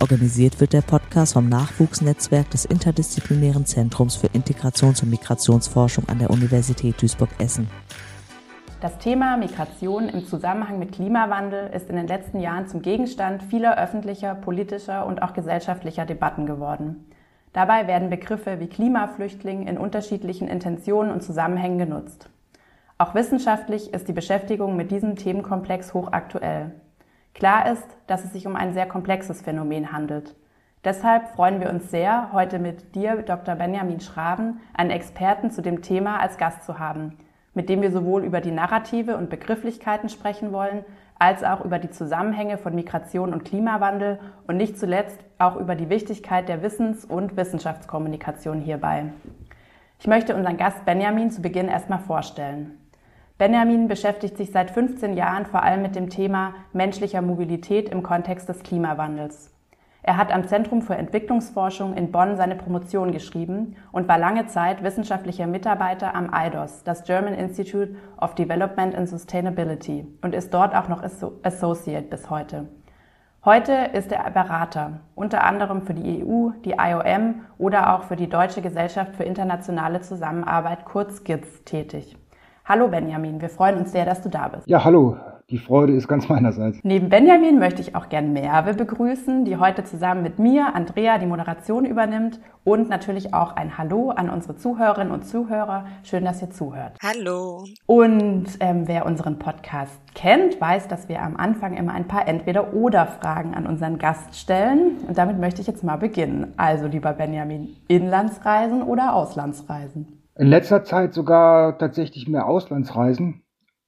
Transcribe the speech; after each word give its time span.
Organisiert 0.00 0.60
wird 0.60 0.74
der 0.74 0.82
Podcast 0.82 1.32
vom 1.32 1.48
Nachwuchsnetzwerk 1.48 2.50
des 2.50 2.66
Interdisziplinären 2.66 3.64
Zentrums 3.64 4.16
für 4.16 4.26
Integrations- 4.28 5.02
und 5.02 5.10
Migrationsforschung 5.10 6.08
an 6.08 6.18
der 6.18 6.30
Universität 6.30 7.00
Duisburg-Essen. 7.00 7.68
Das 8.80 8.98
Thema 8.98 9.38
Migration 9.38 10.10
im 10.10 10.26
Zusammenhang 10.26 10.78
mit 10.78 10.92
Klimawandel 10.92 11.70
ist 11.74 11.88
in 11.88 11.96
den 11.96 12.06
letzten 12.06 12.40
Jahren 12.40 12.68
zum 12.68 12.82
Gegenstand 12.82 13.42
vieler 13.42 13.78
öffentlicher, 13.78 14.34
politischer 14.34 15.06
und 15.06 15.22
auch 15.22 15.32
gesellschaftlicher 15.32 16.04
Debatten 16.04 16.44
geworden. 16.44 17.06
Dabei 17.54 17.86
werden 17.86 18.10
Begriffe 18.10 18.60
wie 18.60 18.66
Klimaflüchtling 18.66 19.66
in 19.66 19.78
unterschiedlichen 19.78 20.46
Intentionen 20.46 21.10
und 21.10 21.22
Zusammenhängen 21.22 21.78
genutzt. 21.78 22.28
Auch 22.98 23.14
wissenschaftlich 23.14 23.94
ist 23.94 24.08
die 24.08 24.12
Beschäftigung 24.12 24.76
mit 24.76 24.90
diesem 24.90 25.16
Themenkomplex 25.16 25.94
hochaktuell. 25.94 26.72
Klar 27.36 27.70
ist, 27.70 27.86
dass 28.06 28.24
es 28.24 28.32
sich 28.32 28.46
um 28.46 28.56
ein 28.56 28.72
sehr 28.72 28.86
komplexes 28.86 29.42
Phänomen 29.42 29.92
handelt. 29.92 30.34
Deshalb 30.84 31.28
freuen 31.34 31.60
wir 31.60 31.68
uns 31.68 31.90
sehr, 31.90 32.30
heute 32.32 32.58
mit 32.58 32.94
dir, 32.94 33.16
Dr. 33.16 33.56
Benjamin 33.56 34.00
Schraben, 34.00 34.60
einen 34.72 34.90
Experten 34.90 35.50
zu 35.50 35.60
dem 35.60 35.82
Thema 35.82 36.18
als 36.18 36.38
Gast 36.38 36.64
zu 36.64 36.78
haben, 36.78 37.18
mit 37.52 37.68
dem 37.68 37.82
wir 37.82 37.92
sowohl 37.92 38.24
über 38.24 38.40
die 38.40 38.52
Narrative 38.52 39.18
und 39.18 39.28
Begrifflichkeiten 39.28 40.08
sprechen 40.08 40.50
wollen, 40.50 40.82
als 41.18 41.44
auch 41.44 41.62
über 41.62 41.78
die 41.78 41.90
Zusammenhänge 41.90 42.56
von 42.56 42.74
Migration 42.74 43.34
und 43.34 43.44
Klimawandel 43.44 44.18
und 44.46 44.56
nicht 44.56 44.78
zuletzt 44.78 45.18
auch 45.38 45.56
über 45.56 45.74
die 45.74 45.90
Wichtigkeit 45.90 46.48
der 46.48 46.62
Wissens- 46.62 47.04
und 47.04 47.36
Wissenschaftskommunikation 47.36 48.62
hierbei. 48.62 49.12
Ich 49.98 50.06
möchte 50.06 50.34
unseren 50.34 50.56
Gast 50.56 50.86
Benjamin 50.86 51.30
zu 51.30 51.42
Beginn 51.42 51.68
erstmal 51.68 51.98
vorstellen. 51.98 52.78
Benjamin 53.38 53.86
beschäftigt 53.86 54.38
sich 54.38 54.50
seit 54.50 54.70
15 54.70 55.12
Jahren 55.12 55.44
vor 55.44 55.62
allem 55.62 55.82
mit 55.82 55.94
dem 55.94 56.08
Thema 56.08 56.54
menschlicher 56.72 57.20
Mobilität 57.20 57.90
im 57.90 58.02
Kontext 58.02 58.48
des 58.48 58.62
Klimawandels. 58.62 59.52
Er 60.02 60.16
hat 60.16 60.32
am 60.32 60.48
Zentrum 60.48 60.80
für 60.80 60.94
Entwicklungsforschung 60.94 61.94
in 61.94 62.12
Bonn 62.12 62.36
seine 62.38 62.54
Promotion 62.54 63.12
geschrieben 63.12 63.76
und 63.92 64.08
war 64.08 64.16
lange 64.16 64.46
Zeit 64.46 64.82
wissenschaftlicher 64.82 65.46
Mitarbeiter 65.46 66.14
am 66.14 66.30
IDOS, 66.32 66.82
das 66.84 67.04
German 67.04 67.34
Institute 67.34 67.96
of 68.18 68.34
Development 68.36 68.94
and 68.94 69.06
Sustainability, 69.06 70.06
und 70.22 70.34
ist 70.34 70.54
dort 70.54 70.74
auch 70.74 70.88
noch 70.88 71.02
Associate 71.02 72.06
bis 72.08 72.30
heute. 72.30 72.68
Heute 73.44 73.72
ist 73.92 74.12
er 74.12 74.30
Berater, 74.30 75.00
unter 75.14 75.44
anderem 75.44 75.82
für 75.82 75.94
die 75.94 76.24
EU, 76.24 76.50
die 76.64 76.76
IOM 76.78 77.42
oder 77.58 77.94
auch 77.94 78.04
für 78.04 78.16
die 78.16 78.30
Deutsche 78.30 78.62
Gesellschaft 78.62 79.14
für 79.14 79.24
internationale 79.24 80.00
Zusammenarbeit, 80.00 80.86
kurz 80.86 81.22
GITS, 81.22 81.64
tätig. 81.64 82.16
Hallo 82.68 82.88
Benjamin, 82.88 83.40
wir 83.40 83.48
freuen 83.48 83.76
uns 83.76 83.92
sehr, 83.92 84.04
dass 84.04 84.22
du 84.22 84.28
da 84.28 84.48
bist. 84.48 84.66
Ja, 84.66 84.82
hallo. 84.82 85.16
Die 85.50 85.58
Freude 85.58 85.92
ist 85.92 86.08
ganz 86.08 86.28
meinerseits. 86.28 86.80
Neben 86.82 87.08
Benjamin 87.08 87.60
möchte 87.60 87.80
ich 87.80 87.94
auch 87.94 88.08
gern 88.08 88.32
Merve 88.32 88.74
begrüßen, 88.74 89.44
die 89.44 89.56
heute 89.56 89.84
zusammen 89.84 90.24
mit 90.24 90.40
mir, 90.40 90.74
Andrea, 90.74 91.18
die 91.18 91.26
Moderation 91.26 91.84
übernimmt 91.84 92.40
und 92.64 92.88
natürlich 92.88 93.32
auch 93.32 93.54
ein 93.54 93.78
Hallo 93.78 94.10
an 94.10 94.28
unsere 94.28 94.56
Zuhörerinnen 94.56 95.12
und 95.12 95.24
Zuhörer. 95.24 95.86
Schön, 96.02 96.24
dass 96.24 96.42
ihr 96.42 96.50
zuhört. 96.50 96.98
Hallo. 97.00 97.66
Und 97.86 98.46
ähm, 98.58 98.88
wer 98.88 99.06
unseren 99.06 99.38
Podcast 99.38 100.00
kennt, 100.16 100.60
weiß, 100.60 100.88
dass 100.88 101.08
wir 101.08 101.22
am 101.22 101.36
Anfang 101.36 101.76
immer 101.76 101.92
ein 101.92 102.08
paar 102.08 102.26
Entweder-Oder-Fragen 102.26 103.54
an 103.54 103.68
unseren 103.68 103.98
Gast 103.98 104.36
stellen. 104.36 104.96
Und 105.06 105.16
damit 105.16 105.38
möchte 105.38 105.60
ich 105.60 105.68
jetzt 105.68 105.84
mal 105.84 105.98
beginnen. 105.98 106.52
Also, 106.56 106.88
lieber 106.88 107.12
Benjamin, 107.12 107.76
Inlandsreisen 107.86 108.82
oder 108.82 109.14
Auslandsreisen? 109.14 110.25
In 110.38 110.48
letzter 110.48 110.84
Zeit 110.84 111.14
sogar 111.14 111.78
tatsächlich 111.78 112.28
mehr 112.28 112.46
Auslandsreisen. 112.46 113.42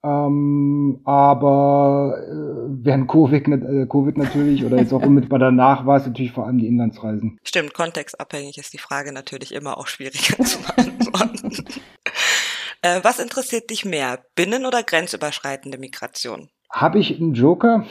Ähm, 0.04 1.00
aber 1.04 2.16
äh, 2.18 2.84
während 2.84 3.08
Covid, 3.08 3.48
äh, 3.48 3.86
Covid 3.86 4.16
natürlich 4.16 4.64
oder 4.64 4.78
jetzt 4.78 4.92
auch 4.92 5.02
unmittelbar 5.06 5.40
danach 5.40 5.86
war 5.86 5.96
es 5.96 6.06
natürlich 6.06 6.32
vor 6.32 6.46
allem 6.46 6.58
die 6.58 6.68
Inlandsreisen. 6.68 7.38
Stimmt, 7.42 7.74
kontextabhängig 7.74 8.58
ist 8.58 8.72
die 8.72 8.78
Frage 8.78 9.12
natürlich 9.12 9.52
immer 9.52 9.76
auch 9.76 9.88
schwieriger 9.88 10.42
zu 10.44 10.58
beantworten. 10.62 11.50
äh, 12.82 13.00
was 13.02 13.18
interessiert 13.18 13.70
dich 13.70 13.84
mehr, 13.84 14.24
binnen- 14.36 14.66
oder 14.66 14.84
grenzüberschreitende 14.84 15.78
Migration? 15.78 16.48
Habe 16.70 17.00
ich 17.00 17.20
einen 17.20 17.34
Joker? 17.34 17.84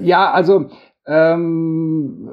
ja, 0.00 0.30
also 0.32 0.70
ähm, 1.06 2.30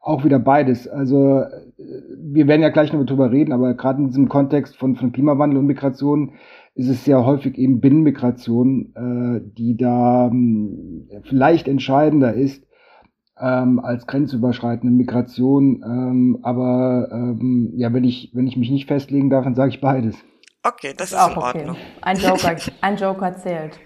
auch 0.00 0.24
wieder 0.24 0.38
beides. 0.38 0.88
Also 0.88 1.44
wir 1.76 2.46
werden 2.46 2.62
ja 2.62 2.70
gleich 2.70 2.92
noch 2.92 3.04
drüber 3.04 3.30
reden, 3.30 3.52
aber 3.52 3.74
gerade 3.74 4.00
in 4.00 4.08
diesem 4.08 4.28
Kontext 4.28 4.76
von, 4.76 4.96
von 4.96 5.12
Klimawandel 5.12 5.58
und 5.58 5.66
Migration 5.66 6.32
ist 6.74 6.88
es 6.88 7.04
sehr 7.04 7.24
häufig 7.24 7.58
eben 7.58 7.80
Binnenmigration, 7.80 8.94
äh, 8.94 9.40
die 9.56 9.76
da 9.76 10.28
ähm, 10.28 11.08
vielleicht 11.24 11.66
entscheidender 11.68 12.34
ist 12.34 12.64
ähm, 13.40 13.80
als 13.80 14.06
grenzüberschreitende 14.06 14.94
Migration. 14.94 15.82
Ähm, 15.84 16.38
aber 16.42 17.08
ähm, 17.10 17.72
ja, 17.74 17.92
wenn 17.92 18.04
ich, 18.04 18.30
wenn 18.32 18.46
ich 18.46 18.56
mich 18.56 18.70
nicht 18.70 18.86
festlegen 18.86 19.30
darf, 19.30 19.44
dann 19.44 19.54
sage 19.54 19.70
ich 19.70 19.80
beides. 19.80 20.16
Okay, 20.62 20.94
das, 20.96 21.10
das 21.10 21.12
ist, 21.12 21.18
auch 21.18 21.36
in 21.36 21.42
Ordnung. 21.42 21.76
Okay. 21.76 21.78
Ein 22.02 22.16
Joker, 22.18 22.56
ein 22.80 22.96
Joker 22.96 23.36
zählt. 23.36 23.78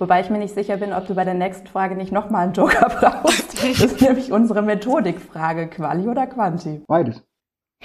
Wobei 0.00 0.22
ich 0.22 0.30
mir 0.30 0.38
nicht 0.38 0.54
sicher 0.54 0.78
bin, 0.78 0.94
ob 0.94 1.06
du 1.06 1.14
bei 1.14 1.24
der 1.24 1.34
nächsten 1.34 1.66
Frage 1.66 1.94
nicht 1.94 2.10
nochmal 2.10 2.44
einen 2.44 2.54
Joker 2.54 2.88
brauchst. 3.00 3.62
Das 3.62 3.80
ist 3.82 4.00
nämlich 4.00 4.32
unsere 4.32 4.62
Methodikfrage, 4.62 5.68
Quali 5.68 6.08
oder 6.08 6.26
Quanti? 6.26 6.82
Beides. 6.88 7.22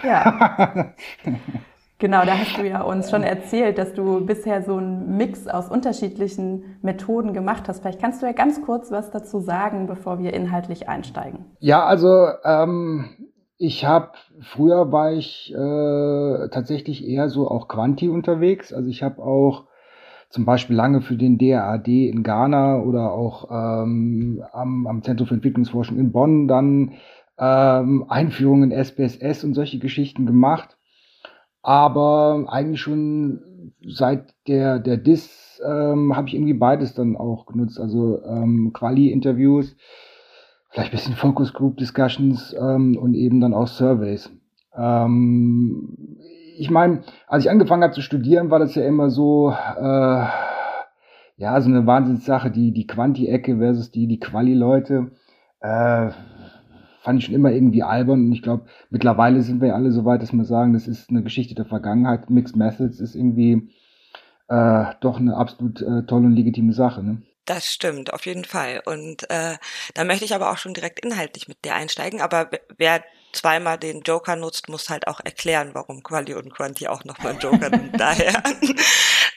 Ja. 0.02 0.94
genau, 2.00 2.24
da 2.26 2.38
hast 2.38 2.58
du 2.58 2.66
ja 2.66 2.84
uns 2.84 3.12
schon 3.12 3.24
erzählt, 3.24 3.78
dass 3.78 3.94
du 3.94 4.26
bisher 4.26 4.62
so 4.64 4.78
einen 4.78 5.18
Mix 5.18 5.50
aus 5.50 5.70
unterschiedlichen 5.70 6.78
Methoden 6.82 7.34
gemacht 7.34 7.68
hast. 7.68 7.82
Vielleicht 7.82 8.00
kannst 8.00 8.22
du 8.22 8.28
ja 8.28 8.32
ganz 8.32 8.62
kurz 8.62 8.92
was 8.92 9.12
dazu 9.12 9.42
sagen, 9.42 9.86
bevor 9.86 10.18
wir 10.18 10.34
inhaltlich 10.34 10.88
einsteigen. 10.88 11.44
Ja, 11.60 11.84
also 11.86 12.30
ähm, 12.46 13.10
ich 13.58 13.84
habe 13.84 14.12
früher 14.40 14.90
war 14.94 15.12
ich 15.12 15.54
äh, 15.54 16.48
tatsächlich 16.48 17.06
eher 17.06 17.28
so 17.28 17.50
auch 17.50 17.68
Quanti 17.68 18.08
unterwegs. 18.08 18.72
Also 18.72 18.88
ich 18.88 19.04
habe 19.04 19.22
auch 19.22 19.65
zum 20.36 20.44
Beispiel 20.44 20.76
lange 20.76 21.00
für 21.00 21.16
den 21.16 21.38
DRAD 21.38 21.88
in 21.88 22.22
Ghana 22.22 22.82
oder 22.82 23.14
auch 23.14 23.48
ähm, 23.50 24.44
am, 24.52 24.86
am 24.86 25.02
Zentrum 25.02 25.28
für 25.28 25.36
Entwicklungsforschung 25.36 25.98
in 25.98 26.12
Bonn 26.12 26.50
dann 26.50 26.92
ähm, 27.40 28.04
Einführungen 28.10 28.70
in 28.70 28.84
SPSS 28.84 29.46
und 29.46 29.54
solche 29.54 29.80
Geschichten 29.80 30.26
gemacht. 30.26 30.78
Aber 31.62 32.48
eigentlich 32.50 32.82
schon 32.82 33.72
seit 33.88 34.36
der, 34.46 34.80
der 34.80 34.98
DIS 34.98 35.62
ähm, 35.66 36.14
habe 36.18 36.28
ich 36.28 36.34
irgendwie 36.34 36.54
beides 36.54 36.94
dann 36.94 37.16
auch 37.16 37.46
genutzt. 37.46 37.80
Also 37.80 38.22
ähm, 38.26 38.72
Quali-Interviews, 38.74 39.78
vielleicht 40.70 40.92
ein 40.92 40.98
bisschen 40.98 41.16
Focus 41.16 41.54
Group 41.54 41.78
Discussions 41.78 42.54
ähm, 42.60 42.98
und 42.98 43.14
eben 43.14 43.40
dann 43.40 43.54
auch 43.54 43.68
Surveys. 43.68 44.30
Ähm, 44.76 46.18
ich 46.58 46.70
meine, 46.70 47.04
als 47.28 47.46
ich 47.46 47.50
angefangen 47.50 47.84
habe 47.84 47.94
zu 47.94 48.02
studieren, 48.02 48.50
war 48.50 48.60
das 48.60 48.76
ja 48.76 48.86
immer 48.86 49.10
so, 49.10 49.52
äh, 49.52 50.26
ja, 51.38 51.62
so 51.62 51.70
eine 51.70 51.86
Wahnsinnssache, 51.86 52.52
die, 52.52 52.72
die 52.72 52.88
Quanti-Ecke 52.88 53.58
versus 53.58 53.92
die, 53.92 54.08
die 54.08 54.20
Quali-Leute. 54.20 55.12
Äh, 55.62 56.12
fand 57.02 57.20
ich 57.20 57.26
schon 57.26 57.36
immer 57.36 57.52
irgendwie 57.52 57.84
albern 57.84 58.26
und 58.26 58.32
ich 58.32 58.42
glaube, 58.42 58.66
mittlerweile 58.90 59.42
sind 59.42 59.62
wir 59.62 59.70
ja 59.70 59.76
alle 59.76 59.92
so 59.92 60.06
weit, 60.06 60.24
dass 60.24 60.34
wir 60.34 60.44
sagen, 60.44 60.74
das 60.74 60.88
ist 60.88 61.10
eine 61.10 61.22
Geschichte 61.22 61.54
der 61.54 61.66
Vergangenheit. 61.66 62.30
Mixed 62.30 62.56
Methods 62.56 63.00
ist 63.00 63.16
irgendwie 63.16 63.70
äh, 64.48 64.86
doch 65.02 65.20
eine 65.20 65.38
absolut 65.38 65.82
äh, 65.82 66.04
tolle 66.08 66.26
und 66.26 66.36
legitime 66.36 66.74
Sache. 66.74 67.04
Ne? 67.04 67.22
Das 67.46 67.72
stimmt, 67.72 68.12
auf 68.12 68.26
jeden 68.26 68.44
Fall. 68.44 68.82
Und 68.86 69.30
äh, 69.30 69.58
da 69.94 70.04
möchte 70.04 70.26
ich 70.26 70.34
aber 70.34 70.52
auch 70.52 70.58
schon 70.58 70.74
direkt 70.74 71.06
inhaltlich 71.06 71.48
mit 71.48 71.64
dir 71.64 71.76
einsteigen. 71.76 72.22
Aber 72.22 72.50
wer 72.78 73.04
zweimal 73.36 73.78
den 73.78 74.02
Joker 74.02 74.36
nutzt, 74.36 74.70
muss 74.70 74.90
halt 74.90 75.08
auch 75.08 75.20
erklären, 75.24 75.72
warum 75.74 76.04
Quali 76.04 76.34
und 76.34 76.54
Quanti 76.54 76.88
auch 76.88 77.04
nochmal 77.04 77.38
Joker 77.40 77.70
nimmt. 77.70 78.00
Daher. 78.00 78.42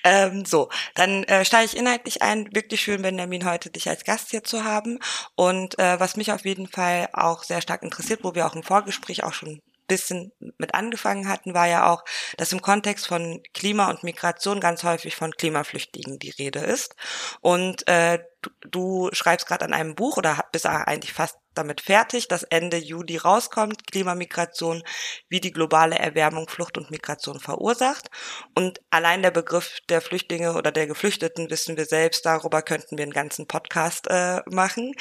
ähm, 0.05 0.45
so, 0.45 0.69
dann 0.95 1.25
äh, 1.25 1.45
steige 1.45 1.67
ich 1.67 1.77
inhaltlich 1.77 2.23
ein. 2.23 2.49
Wirklich 2.55 2.81
schön, 2.81 3.03
Benjamin, 3.03 3.45
heute 3.49 3.71
dich 3.71 3.89
als 3.89 4.05
Gast 4.05 4.31
hier 4.31 4.45
zu 4.45 4.65
haben. 4.65 4.99
Und 5.35 5.79
äh, 5.79 5.99
was 6.01 6.17
mich 6.17 6.33
auf 6.33 6.45
jeden 6.45 6.69
Fall 6.69 7.09
auch 7.13 7.43
sehr 7.43 7.61
stark 7.61 7.83
interessiert, 7.83 8.21
wo 8.23 8.35
wir 8.35 8.47
auch 8.47 8.55
im 8.55 8.63
Vorgespräch 8.63 9.25
auch 9.25 9.35
schon 9.35 9.61
bisschen 9.89 10.33
mit 10.59 10.75
angefangen 10.75 11.29
hatten, 11.29 11.55
war 11.55 11.67
ja 11.67 11.91
auch, 11.93 12.05
dass 12.37 12.53
im 12.53 12.63
Kontext 12.63 13.09
von 13.09 13.43
Klima 13.55 13.91
und 13.91 14.05
Migration 14.05 14.61
ganz 14.61 14.85
häufig 14.85 15.17
von 15.17 15.33
Klimaflüchtlingen 15.33 16.19
die 16.21 16.31
Rede 16.31 16.61
ist. 16.61 16.95
Und 17.41 17.89
äh, 17.89 18.21
du, 18.43 18.51
du 18.71 19.11
schreibst 19.13 19.49
gerade 19.49 19.65
an 19.65 19.73
einem 19.73 19.97
Buch 19.97 20.19
oder 20.19 20.45
bist 20.53 20.67
eigentlich 20.67 21.13
fast 21.13 21.39
damit 21.59 21.81
fertig, 21.81 22.29
dass 22.29 22.45
Ende 22.45 22.79
Juli 22.79 23.17
rauskommt, 23.17 23.87
Klimamigration, 23.87 24.83
wie 25.29 25.41
die 25.41 25.53
globale 25.53 25.99
Erwärmung 25.99 26.49
Flucht 26.49 26.79
und 26.79 26.91
Migration 26.91 27.41
verursacht. 27.41 28.11
Und 28.55 28.81
allein 28.91 29.23
der 29.23 29.31
Begriff 29.31 29.81
der 29.89 30.01
Flüchtlinge 30.01 30.55
oder 30.55 30.73
der 30.73 30.87
Geflüchteten 30.87 31.51
wissen 31.51 31.77
wir 31.77 31.85
selbst, 31.85 32.25
darüber 32.25 32.63
könnten 32.63 32.97
wir 32.97 33.03
einen 33.03 33.13
ganzen 33.13 33.47
Podcast 33.47 34.07
äh, 34.09 34.41
machen. 34.47 34.95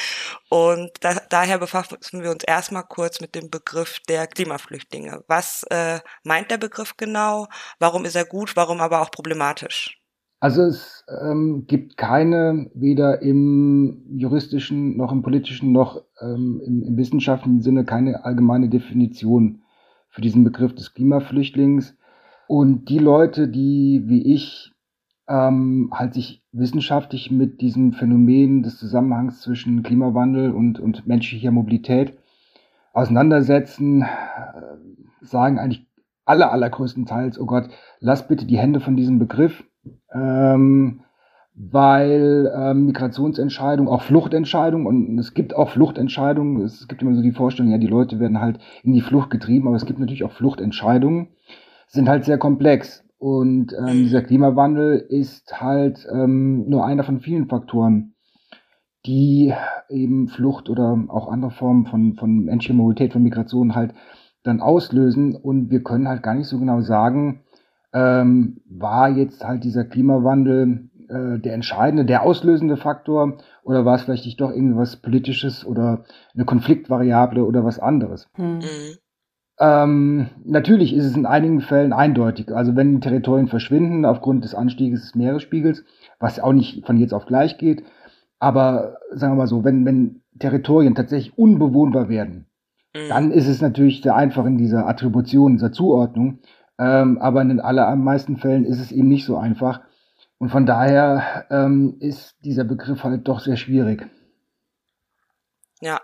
Und 0.50 0.92
da, 1.01 1.21
daher 1.30 1.59
befassen 1.59 2.24
wir 2.24 2.31
uns 2.31 2.44
erstmal 2.44 2.83
kurz 2.83 3.21
mit 3.21 3.36
dem 3.36 3.50
Begriff 3.50 4.00
der 4.10 4.27
Klimaflüchtlinge. 4.27 5.24
Was 5.27 5.63
äh, 5.69 6.00
meint 6.24 6.51
der 6.51 6.57
Begriff 6.57 6.98
genau? 6.98 7.48
Warum 7.80 8.06
ist 8.06 8.15
er 8.15 8.25
gut? 8.25 8.56
Warum 8.56 8.81
aber 8.81 9.01
auch 9.01 9.12
problematisch? 9.12 9.98
Also 10.39 10.63
es 10.63 11.04
ähm, 11.22 11.66
gibt 11.68 11.98
keine, 11.98 12.69
weder 12.75 13.22
im 13.24 14.04
juristischen 14.10 14.95
noch 14.95 15.12
im 15.12 15.24
politischen 15.24 15.72
noch 15.72 16.04
ähm, 16.22 16.62
im, 16.63 16.84
im 16.84 16.98
wissenschaftlichen 16.98 17.62
Sinne, 17.62 17.86
keine 17.86 18.24
allgemeine 18.24 18.69
Definition 18.69 19.63
für 20.10 20.22
diesen 20.22 20.44
Begriff 20.44 20.75
des 20.75 20.94
Klimaflüchtlings. 20.94 21.98
Und 22.48 22.89
die 22.89 23.00
Leute, 23.00 23.48
die 23.48 24.04
wie 24.06 24.34
ich 24.34 24.74
ähm, 25.28 25.89
halt 25.94 26.13
sich 26.13 26.44
wissenschaftlich 26.51 27.31
mit 27.31 27.60
diesem 27.62 27.94
Phänomen 27.94 28.63
des 28.63 28.78
Zusammenhangs 28.78 29.42
zwischen 29.42 29.84
Klimawandel 29.84 30.51
und, 30.51 30.80
und 30.80 31.07
menschlicher 31.07 31.51
Mobilität 31.51 32.18
auseinandersetzen, 32.94 34.04
äh, 34.04 34.06
sagen 35.22 35.60
eigentlich 35.60 35.86
aller, 36.25 36.51
allergrößtenteils, 36.51 37.39
oh 37.39 37.45
Gott, 37.45 37.69
lass 38.00 38.28
bitte 38.28 38.45
die 38.45 38.57
Hände 38.57 38.80
von 38.80 38.95
diesem 38.95 39.19
Begriff 39.19 39.63
ähm, 40.13 41.01
weil 41.56 42.51
ähm, 42.56 42.86
Migrationsentscheidungen, 42.86 43.92
auch 43.92 44.04
Fluchtentscheidungen, 44.04 44.86
und 44.86 45.18
es 45.18 45.34
gibt 45.34 45.56
auch 45.56 45.69
Fluchtentscheidungen, 45.69 46.62
es 46.62 46.88
gibt 46.88 47.01
immer 47.01 47.16
so 47.16 47.22
die 47.24 47.31
Vorstellung, 47.31 47.72
ja, 47.72 47.80
die 47.80 47.88
Leute 47.88 48.19
werden 48.19 48.39
halt 48.39 48.60
in 48.84 48.94
die 48.94 49.01
Flucht 49.01 49.31
getrieben, 49.31 49.68
aber 49.68 49.75
es 49.75 49.86
gibt 49.86 50.00
natürlich 50.00 50.24
auch 50.24 50.31
Fluchtentscheidungen, 50.31 51.30
sind 51.88 52.07
halt 52.07 52.25
sehr 52.25 52.38
komplex. 52.38 53.04
Und 53.18 53.74
ähm, 53.74 54.04
dieser 54.04 54.22
Klimawandel 54.22 55.00
ist 55.10 55.60
halt 55.60 56.07
ähm, 56.13 56.69
nur 56.69 56.86
einer 56.86 57.04
von 57.04 57.19
vielen 57.19 57.48
Faktoren, 57.48 58.13
die 59.07 59.54
eben 59.89 60.28
Flucht 60.28 60.69
oder 60.69 61.04
auch 61.07 61.28
andere 61.28 61.50
Formen 61.50 61.88
von, 61.88 62.13
von 62.16 62.44
menschlicher 62.44 62.75
Mobilität, 62.75 63.13
von 63.13 63.24
Migration 63.24 63.74
halt 63.74 63.95
dann 64.44 64.62
auslösen. 64.62 65.36
Und 65.36 65.72
wir 65.72 65.81
können 65.81 66.07
halt 66.07 66.22
gar 66.22 66.36
nicht 66.36 66.48
so 66.48 66.60
genau 66.60 66.81
sagen, 66.81 67.42
ähm, 67.94 68.62
war 68.69 69.10
jetzt 69.10 69.44
halt 69.44 69.63
dieser 69.63 69.86
Klimawandel 69.86 70.89
äh, 71.10 71.39
der 71.39 71.54
entscheidende, 71.54 72.06
der 72.06 72.24
auslösende 72.24 72.78
Faktor 72.78 73.38
oder 73.63 73.86
war 73.86 73.95
es 73.95 74.04
vielleicht 74.04 74.25
nicht 74.25 74.42
doch 74.42 74.51
irgendwas 74.51 74.98
Politisches 74.98 75.66
oder 75.66 76.04
eine 76.34 76.45
Konfliktvariable 76.45 77.45
oder 77.45 77.63
was 77.63 77.80
anderes? 77.80 78.30
Hm. 78.36 78.57
Mhm. 78.57 78.98
Ähm, 79.60 80.28
natürlich 80.45 80.94
ist 80.94 81.06
es 81.06 81.16
in 81.16 81.25
einigen 81.25 81.62
Fällen 81.62 81.94
eindeutig. 81.94 82.54
Also 82.54 82.75
wenn 82.75 83.01
Territorien 83.01 83.48
verschwinden 83.48 84.06
aufgrund 84.06 84.44
des 84.44 84.54
Anstieges 84.54 85.01
des 85.01 85.16
Meeresspiegels, 85.16 85.84
was 86.19 86.39
auch 86.39 86.54
nicht 86.54 86.86
von 86.86 86.98
jetzt 86.98 87.13
auf 87.13 87.25
gleich 87.25 87.57
geht, 87.57 87.84
aber 88.39 88.98
sagen 89.12 89.34
wir 89.34 89.38
mal 89.38 89.48
so, 89.48 89.63
wenn, 89.63 89.86
wenn 89.86 90.22
Territorien 90.38 90.94
tatsächlich 90.94 91.38
unbewohnbar 91.38 92.07
werden, 92.07 92.45
mhm. 92.94 93.10
dann 93.10 93.31
ist 93.31 93.48
es 93.48 93.62
natürlich 93.62 94.01
sehr 94.04 94.16
einfach 94.16 94.45
in 94.45 94.57
dieser 94.57 94.88
Attribution, 94.88 95.54
dieser 95.54 95.72
Zuordnung, 95.72 96.39
ähm, 96.79 97.18
aber 97.19 97.41
in 97.41 97.50
den 97.50 97.59
allermeisten 97.59 98.38
Fällen 98.38 98.65
ist 98.65 98.79
es 98.79 98.91
eben 98.91 99.07
nicht 99.07 99.25
so 99.25 99.38
einfach. 99.38 99.81
Und 100.39 100.50
von 100.50 100.65
daher 100.65 101.47
ähm, 101.50 101.97
ist 102.00 102.35
dieser 102.44 102.63
Begriff 102.63 103.03
halt 103.03 103.27
doch 103.27 103.39
sehr 103.39 103.57
schwierig. 103.57 104.07
Ja, 105.79 106.01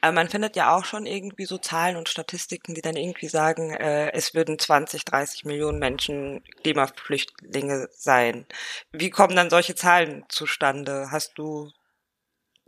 aber 0.00 0.12
man 0.12 0.28
findet 0.28 0.54
ja 0.54 0.76
auch 0.76 0.84
schon 0.84 1.04
irgendwie 1.04 1.46
so 1.46 1.58
Zahlen 1.58 1.96
und 1.96 2.08
Statistiken, 2.08 2.74
die 2.74 2.80
dann 2.80 2.94
irgendwie 2.96 3.26
sagen, 3.26 3.72
äh, 3.72 4.12
es 4.12 4.34
würden 4.34 4.58
20, 4.58 5.04
30 5.04 5.44
Millionen 5.44 5.80
Menschen 5.80 6.44
Klimaflüchtlinge 6.62 7.88
sein. 7.92 8.46
Wie 8.92 9.10
kommen 9.10 9.34
dann 9.34 9.50
solche 9.50 9.74
Zahlen 9.74 10.24
zustande? 10.28 11.10
Hast 11.10 11.38
du 11.38 11.70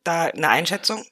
da 0.03 0.25
eine 0.27 0.49
Einschätzung? 0.49 1.05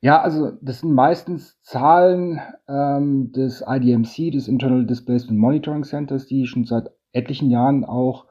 Ja, 0.00 0.22
also 0.22 0.52
das 0.62 0.80
sind 0.80 0.92
meistens 0.92 1.60
Zahlen 1.62 2.40
ähm, 2.68 3.32
des 3.32 3.64
IDMC, 3.66 4.30
des 4.30 4.46
Internal 4.46 4.86
Displacement 4.86 5.38
Monitoring 5.38 5.82
Centers, 5.82 6.26
die 6.26 6.46
schon 6.46 6.64
seit 6.64 6.90
etlichen 7.12 7.50
Jahren 7.50 7.84
auch 7.84 8.26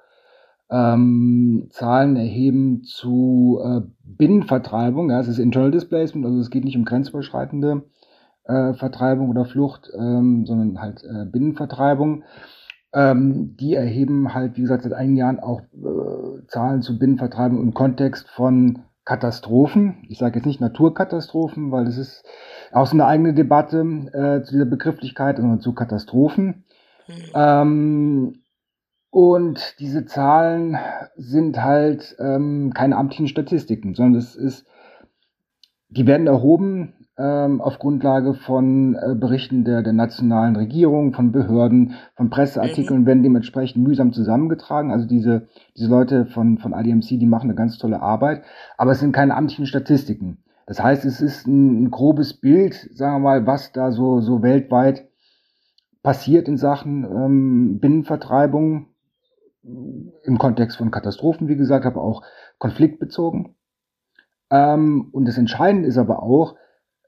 ähm, 0.69 1.67
Zahlen 1.69 2.15
erheben 2.15 2.83
zu 2.83 3.59
äh, 3.61 3.81
Binnenvertreibung. 4.03 5.09
Ja, 5.09 5.19
es 5.19 5.27
ist 5.27 5.39
Internal 5.39 5.71
Displacement, 5.71 6.25
also 6.25 6.39
es 6.39 6.49
geht 6.49 6.63
nicht 6.63 6.77
um 6.77 6.85
grenzüberschreitende 6.85 7.83
äh, 8.45 8.73
Vertreibung 8.73 9.29
oder 9.29 9.43
Flucht, 9.43 9.89
ähm, 9.93 10.45
sondern 10.45 10.79
halt 10.79 11.03
äh, 11.03 11.25
Binnenvertreibung. 11.25 12.23
Ähm, 12.93 13.57
die 13.57 13.73
erheben 13.73 14.33
halt, 14.33 14.55
wie 14.55 14.61
gesagt, 14.61 14.83
seit 14.83 14.93
einigen 14.93 15.17
Jahren 15.17 15.39
auch 15.41 15.61
äh, 15.61 16.47
Zahlen 16.47 16.81
zu 16.81 16.97
Binnenvertreibung 16.97 17.61
im 17.61 17.73
Kontext 17.73 18.29
von 18.29 18.79
Katastrophen. 19.07 20.03
Ich 20.09 20.17
sage 20.17 20.35
jetzt 20.35 20.45
nicht 20.45 20.59
Naturkatastrophen, 20.59 21.71
weil 21.71 21.85
das 21.85 21.97
ist 21.97 22.25
auch 22.73 22.87
so 22.87 22.91
eine 22.91 23.05
eigene 23.05 23.33
Debatte 23.33 23.79
äh, 23.79 24.43
zu 24.43 24.51
dieser 24.51 24.65
Begrifflichkeit, 24.65 25.37
sondern 25.37 25.61
zu 25.61 25.73
Katastrophen. 25.73 26.65
Mhm. 27.07 27.13
Ähm, 27.33 28.35
und 29.09 29.75
diese 29.79 30.05
Zahlen 30.05 30.77
sind 31.15 31.63
halt 31.63 32.17
ähm, 32.19 32.73
keine 32.73 32.97
amtlichen 32.97 33.29
Statistiken, 33.29 33.95
sondern 33.95 34.19
es 34.19 34.35
ist, 34.35 34.65
die 35.87 36.05
werden 36.05 36.27
erhoben 36.27 36.96
ähm, 37.17 37.61
auf 37.61 37.79
Grundlage 37.79 38.35
von 38.35 38.95
äh, 38.95 39.15
Berichten 39.15 39.63
der, 39.63 39.81
der 39.81 39.93
nationalen 39.93 40.55
Regierung, 40.55 41.13
von 41.13 41.31
Behörden, 41.31 41.95
von 42.15 42.29
Presseartikeln, 42.29 43.01
mhm. 43.01 43.05
werden 43.05 43.23
dementsprechend 43.23 43.83
mühsam 43.83 44.13
zusammengetragen. 44.13 44.91
Also 44.91 45.07
diese, 45.07 45.47
diese 45.75 45.89
Leute 45.89 46.25
von, 46.27 46.59
von 46.59 46.73
IDMC, 46.73 47.19
die 47.19 47.25
machen 47.25 47.49
eine 47.49 47.55
ganz 47.55 47.77
tolle 47.77 48.01
Arbeit, 48.01 48.43
aber 48.77 48.91
es 48.91 48.99
sind 48.99 49.13
keine 49.13 49.35
amtlichen 49.35 49.65
Statistiken. 49.65 50.43
Das 50.67 50.83
heißt, 50.83 51.05
es 51.05 51.21
ist 51.21 51.47
ein, 51.47 51.85
ein 51.85 51.91
grobes 51.91 52.33
Bild, 52.33 52.89
sagen 52.93 53.15
wir 53.15 53.19
mal, 53.19 53.47
was 53.47 53.71
da 53.71 53.91
so, 53.91 54.19
so 54.21 54.43
weltweit 54.43 55.07
passiert 56.03 56.47
in 56.47 56.57
Sachen 56.57 57.03
ähm, 57.03 57.79
Binnenvertreibung 57.79 58.87
im 59.63 60.37
Kontext 60.37 60.77
von 60.77 60.91
Katastrophen, 60.91 61.47
wie 61.47 61.57
gesagt, 61.57 61.85
aber 61.85 62.01
auch 62.01 62.21
konfliktbezogen. 62.59 63.55
Ähm, 64.49 65.09
und 65.11 65.27
das 65.27 65.37
Entscheidende 65.37 65.87
ist 65.87 65.97
aber 65.97 66.21
auch, 66.23 66.55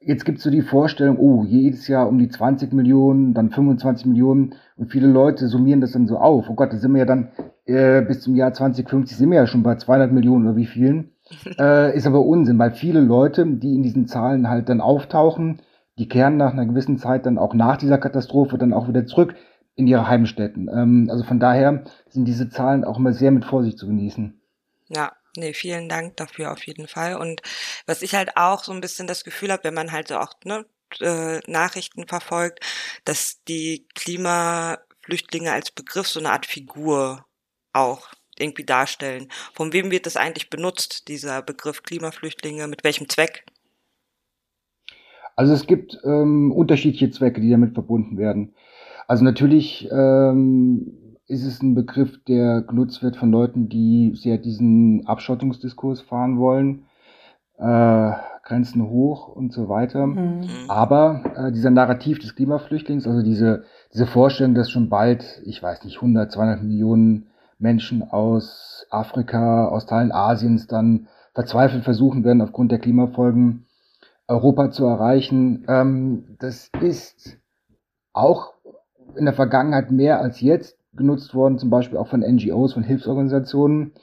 Jetzt 0.02 0.24
gibt 0.24 0.38
es 0.38 0.46
so 0.46 0.50
die 0.50 0.62
Vorstellung, 0.62 1.18
oh, 1.20 1.44
jedes 1.44 1.90
Jahr 1.90 2.08
um 2.08 2.18
die 2.18 2.30
20 2.30 2.72
Millionen, 2.72 3.34
dann 3.34 3.50
25 3.50 4.06
Millionen 4.06 4.56
und 4.78 4.92
viele 4.92 5.08
Leute 5.08 5.48
summieren 5.50 5.82
das 5.82 5.92
dann 5.92 6.08
so 6.08 6.18
auf. 6.18 6.50
Oh 6.50 6.56
Gott, 6.56 6.72
da 6.72 6.78
sind 6.78 6.94
wir 6.94 7.00
ja 7.00 7.06
dann 7.06 7.30
äh, 7.66 8.02
bis 8.02 8.22
zum 8.22 8.36
Jahr 8.36 8.54
2050 8.54 9.18
sind 9.18 9.30
wir 9.30 9.38
ja 9.38 9.48
schon 9.48 9.62
bei 9.62 9.76
200 9.76 10.12
Millionen 10.12 10.48
oder 10.48 10.56
wie 10.56 10.66
vielen. 10.66 11.12
Äh, 11.60 11.96
ist 11.96 12.08
aber 12.08 12.26
Unsinn, 12.26 12.58
weil 12.58 12.72
viele 12.72 13.02
Leute, 13.02 13.46
die 13.46 13.76
in 13.76 13.84
diesen 13.84 14.08
Zahlen 14.08 14.50
halt 14.50 14.68
dann 14.68 14.82
auftauchen, 14.82 15.60
die 16.00 16.08
kehren 16.08 16.38
nach 16.38 16.54
einer 16.54 16.66
gewissen 16.66 16.98
Zeit 16.98 17.28
dann 17.28 17.38
auch 17.38 17.54
nach 17.54 17.78
dieser 17.78 18.00
Katastrophe 18.00 18.58
dann 18.58 18.74
auch 18.74 18.88
wieder 18.88 19.06
zurück 19.06 19.36
in 19.76 19.86
ihre 19.86 20.08
Heimstätten. 20.08 20.72
Ähm, 20.74 21.08
also 21.12 21.24
von 21.24 21.40
daher 21.40 21.84
sind 22.08 22.28
diese 22.28 22.50
Zahlen 22.50 22.84
auch 22.84 22.98
immer 22.98 23.14
sehr 23.14 23.30
mit 23.30 23.46
Vorsicht 23.46 23.78
zu 23.78 23.86
genießen. 23.86 24.42
Ja, 24.88 25.12
Nee, 25.40 25.54
vielen 25.54 25.88
Dank 25.88 26.18
dafür 26.18 26.52
auf 26.52 26.66
jeden 26.68 26.88
Fall. 26.88 27.16
Und 27.16 27.42
was 27.86 28.02
ich 28.02 28.14
halt 28.14 28.36
auch 28.36 28.64
so 28.64 28.74
ein 28.74 28.82
bisschen 28.82 29.08
das 29.08 29.24
Gefühl 29.24 29.52
habe, 29.52 29.64
wenn 29.64 29.74
man 29.74 29.92
halt 29.92 30.10
so 30.10 30.18
auch 30.18 30.34
ne, 30.44 30.66
äh, 31.00 31.40
Nachrichten 31.50 32.08
verfolgt, 32.08 32.60
dass 33.06 33.42
die 33.48 33.88
Klimaflüchtlinge 33.96 35.52
als 35.52 35.72
Begriff 35.72 36.08
so 36.08 36.20
eine 36.20 36.32
Art 36.32 36.46
Figur 36.46 37.26
auch 37.74 38.10
irgendwie 38.38 38.66
darstellen. 38.66 39.30
Von 39.54 39.72
wem 39.74 39.92
wird 39.92 40.06
das 40.06 40.18
eigentlich 40.18 40.50
benutzt, 40.50 41.08
dieser 41.08 41.42
Begriff 41.42 41.84
Klimaflüchtlinge? 41.84 42.68
Mit 42.68 42.84
welchem 42.84 43.08
Zweck? 43.08 43.46
Also 45.38 45.54
es 45.54 45.68
gibt 45.68 45.98
ähm, 46.04 46.52
unterschiedliche 46.52 47.12
Zwecke, 47.12 47.40
die 47.40 47.50
damit 47.50 47.74
verbunden 47.74 48.18
werden. 48.18 48.56
Also 49.08 49.24
natürlich 49.24 49.88
ähm, 49.90 51.09
ist 51.30 51.46
es 51.46 51.62
ein 51.62 51.76
Begriff, 51.76 52.24
der 52.28 52.62
genutzt 52.62 53.04
wird 53.04 53.16
von 53.16 53.32
Leuten, 53.32 53.70
die 53.70 54.14
sehr 54.16 54.40
diesen 54.40 55.06
Abschottungsdiskurs 55.06 56.02
fahren 56.02 56.40
wollen, 56.40 56.86
äh, 57.60 58.12
Grenzen 58.44 58.90
hoch 58.90 59.28
und 59.28 59.54
so 59.54 59.70
weiter. 59.70 60.08
Mhm. 60.08 60.50
Aber 60.68 61.22
äh, 61.36 61.52
dieser 61.52 61.70
Narrativ 61.70 62.18
des 62.18 62.36
Klimaflüchtlings, 62.36 63.06
also 63.06 63.22
diese, 63.22 63.64
diese 63.94 64.08
Vorstellung, 64.08 64.56
dass 64.56 64.72
schon 64.72 64.90
bald, 64.90 65.42
ich 65.46 65.62
weiß 65.62 65.84
nicht, 65.84 65.98
100, 65.98 66.32
200 66.32 66.64
Millionen 66.64 67.28
Menschen 67.60 68.02
aus 68.02 68.88
Afrika, 68.90 69.68
aus 69.68 69.86
Teilen 69.86 70.12
Asiens 70.12 70.66
dann 70.66 71.10
verzweifelt 71.36 71.84
versuchen 71.84 72.24
werden, 72.24 72.42
aufgrund 72.42 72.72
der 72.72 72.80
Klimafolgen 72.80 73.68
Europa 74.28 74.72
zu 74.72 74.86
erreichen, 74.86 75.64
ähm, 75.68 76.38
das 76.40 76.72
ist 76.82 77.38
auch 78.14 78.54
in 79.16 79.26
der 79.26 79.34
Vergangenheit 79.36 79.92
mehr 79.92 80.22
als 80.22 80.42
jetzt 80.42 80.79
genutzt 80.94 81.34
worden, 81.34 81.58
zum 81.58 81.70
Beispiel 81.70 81.98
auch 81.98 82.08
von 82.08 82.22
NGOs, 82.22 82.74
von 82.74 82.84
Hilfsorganisationen. 82.84 83.94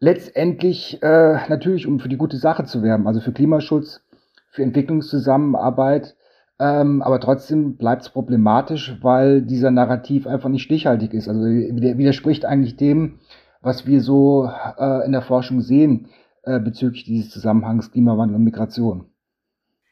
Letztendlich 0.00 1.02
äh, 1.02 1.48
natürlich, 1.48 1.86
um 1.86 1.98
für 1.98 2.08
die 2.08 2.16
gute 2.16 2.36
Sache 2.36 2.64
zu 2.64 2.82
werben, 2.82 3.06
also 3.06 3.20
für 3.20 3.32
Klimaschutz, 3.32 4.02
für 4.50 4.62
Entwicklungszusammenarbeit. 4.62 6.16
Ähm, 6.60 7.02
aber 7.02 7.20
trotzdem 7.20 7.76
bleibt 7.76 8.02
es 8.02 8.10
problematisch, 8.10 8.98
weil 9.00 9.42
dieser 9.42 9.70
Narrativ 9.70 10.26
einfach 10.26 10.48
nicht 10.48 10.62
stichhaltig 10.62 11.14
ist. 11.14 11.28
Also 11.28 11.42
widerspricht 11.42 12.44
eigentlich 12.44 12.76
dem, 12.76 13.18
was 13.60 13.86
wir 13.86 14.00
so 14.00 14.50
äh, 14.78 15.04
in 15.06 15.12
der 15.12 15.22
Forschung 15.22 15.60
sehen 15.60 16.08
äh, 16.42 16.58
bezüglich 16.60 17.04
dieses 17.04 17.30
Zusammenhangs 17.30 17.92
Klimawandel 17.92 18.36
und 18.36 18.44
Migration. 18.44 19.06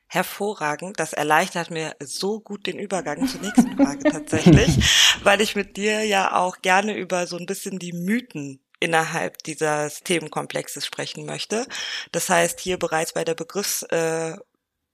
Hervorragend. 0.08 1.00
Das 1.00 1.12
erleichtert 1.12 1.70
mir 1.70 1.96
so 2.00 2.40
gut 2.40 2.66
den 2.66 2.78
Übergang 2.78 3.26
zur 3.26 3.40
nächsten 3.40 3.76
Frage 3.76 4.04
tatsächlich, 4.10 4.78
weil 5.22 5.40
ich 5.40 5.56
mit 5.56 5.76
dir 5.76 6.04
ja 6.04 6.36
auch 6.36 6.62
gerne 6.62 6.96
über 6.96 7.26
so 7.26 7.36
ein 7.36 7.46
bisschen 7.46 7.78
die 7.78 7.92
Mythen 7.92 8.60
innerhalb 8.80 9.42
dieses 9.42 10.00
Themenkomplexes 10.00 10.86
sprechen 10.86 11.26
möchte. 11.26 11.66
Das 12.12 12.28
heißt, 12.28 12.60
hier 12.60 12.78
bereits 12.78 13.14
bei 13.14 13.25
der 13.25 13.34
Begriffs, 13.34 13.82
äh, 13.84 14.36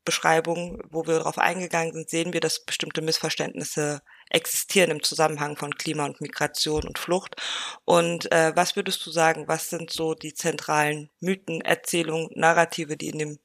wo 0.04 1.06
wir 1.06 1.18
darauf 1.18 1.38
eingegangen 1.38 1.92
sind, 1.92 2.10
sehen 2.10 2.32
wir, 2.32 2.40
dass 2.40 2.64
bestimmte 2.64 3.02
Missverständnisse 3.02 4.02
existieren 4.30 4.90
im 4.90 5.02
Zusammenhang 5.02 5.56
von 5.56 5.74
Klima 5.74 6.06
und 6.06 6.20
Migration 6.20 6.84
und 6.84 6.98
Flucht. 6.98 7.36
Und 7.84 8.32
äh, 8.32 8.52
was 8.56 8.74
würdest 8.74 9.04
du 9.06 9.10
sagen, 9.10 9.46
was 9.46 9.70
sind 9.70 9.90
so 9.90 10.14
die 10.14 10.34
zentralen 10.34 11.10
Mythen, 11.20 11.60
Erzählungen, 11.60 12.30
Narrative, 12.34 12.96
die 12.96 13.10
in 13.10 13.18
dem 13.18 13.38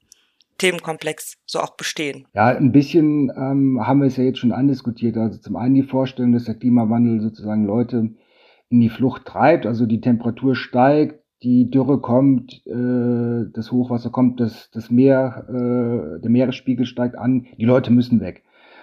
Themenkomplex 0.58 1.36
so 1.46 1.60
auch 1.60 1.76
bestehen? 1.76 2.26
Ja, 2.34 2.48
ein 2.48 2.72
bisschen 2.72 3.30
ähm, 3.36 3.80
haben 3.86 4.00
wir 4.00 4.06
es 4.06 4.16
ja 4.16 4.24
jetzt 4.24 4.38
schon 4.38 4.52
andiskutiert. 4.52 5.16
Also 5.16 5.38
zum 5.38 5.56
einen 5.56 5.74
die 5.74 5.82
Vorstellung, 5.82 6.32
dass 6.32 6.44
der 6.44 6.56
Klimawandel 6.56 7.20
sozusagen 7.20 7.64
Leute 7.64 8.10
in 8.70 8.80
die 8.80 8.90
Flucht 8.90 9.24
treibt, 9.24 9.66
also 9.66 9.86
die 9.86 10.00
Temperatur 10.00 10.54
steigt, 10.54 11.24
die 11.42 11.70
Dürre 11.70 12.00
kommt, 12.00 12.66
äh, 12.66 13.50
das 13.52 13.70
Hochwasser 13.70 14.10
kommt, 14.10 14.40
das, 14.40 14.70
das 14.72 14.90
Meer, 14.90 15.46
äh, 15.48 16.20
der 16.20 16.30
Meeresspiegel 16.30 16.84
steigt 16.84 17.16
an, 17.16 17.46
die 17.56 17.64
Leute 17.64 17.92
müssen 17.92 18.20
weg. 18.20 18.42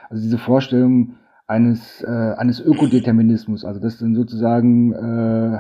Also 0.10 0.24
diese 0.24 0.38
Vorstellung 0.38 1.17
eines, 1.48 2.01
äh, 2.01 2.34
eines 2.38 2.60
Ökodeterminismus, 2.60 3.65
also 3.65 3.79
dass 3.79 4.00
dann 4.00 4.15
sozusagen 4.15 4.94
äh, 4.94 5.60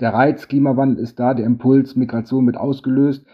der 0.00 0.14
Reiz 0.14 0.46
Klimawandel 0.46 0.98
ist 0.98 1.18
da, 1.18 1.34
der 1.34 1.46
Impuls 1.46 1.96
Migration 1.96 2.44
mit 2.44 2.56
ausgelöst. 2.56 3.26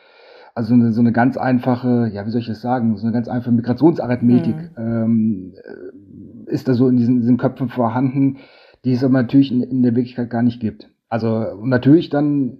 Also 0.56 0.72
eine, 0.72 0.92
so 0.92 1.02
eine 1.02 1.12
ganz 1.12 1.36
einfache, 1.36 2.10
ja, 2.14 2.24
wie 2.24 2.30
soll 2.30 2.40
ich 2.40 2.46
das 2.46 2.62
sagen, 2.62 2.96
so 2.96 3.04
eine 3.04 3.12
ganz 3.12 3.28
einfache 3.28 3.52
Migrationsarithmetik 3.52 4.56
mhm. 4.56 4.70
ähm, 4.78 5.54
ist 6.46 6.66
da 6.66 6.72
so 6.72 6.88
in 6.88 6.96
diesen, 6.96 7.20
diesen 7.20 7.36
Köpfen 7.36 7.68
vorhanden, 7.68 8.38
die 8.82 8.92
es 8.92 9.04
aber 9.04 9.12
natürlich 9.12 9.52
in, 9.52 9.62
in 9.62 9.82
der 9.82 9.94
Wirklichkeit 9.94 10.30
gar 10.30 10.42
nicht 10.42 10.58
gibt. 10.58 10.88
Also 11.10 11.62
natürlich 11.62 12.08
dann 12.08 12.56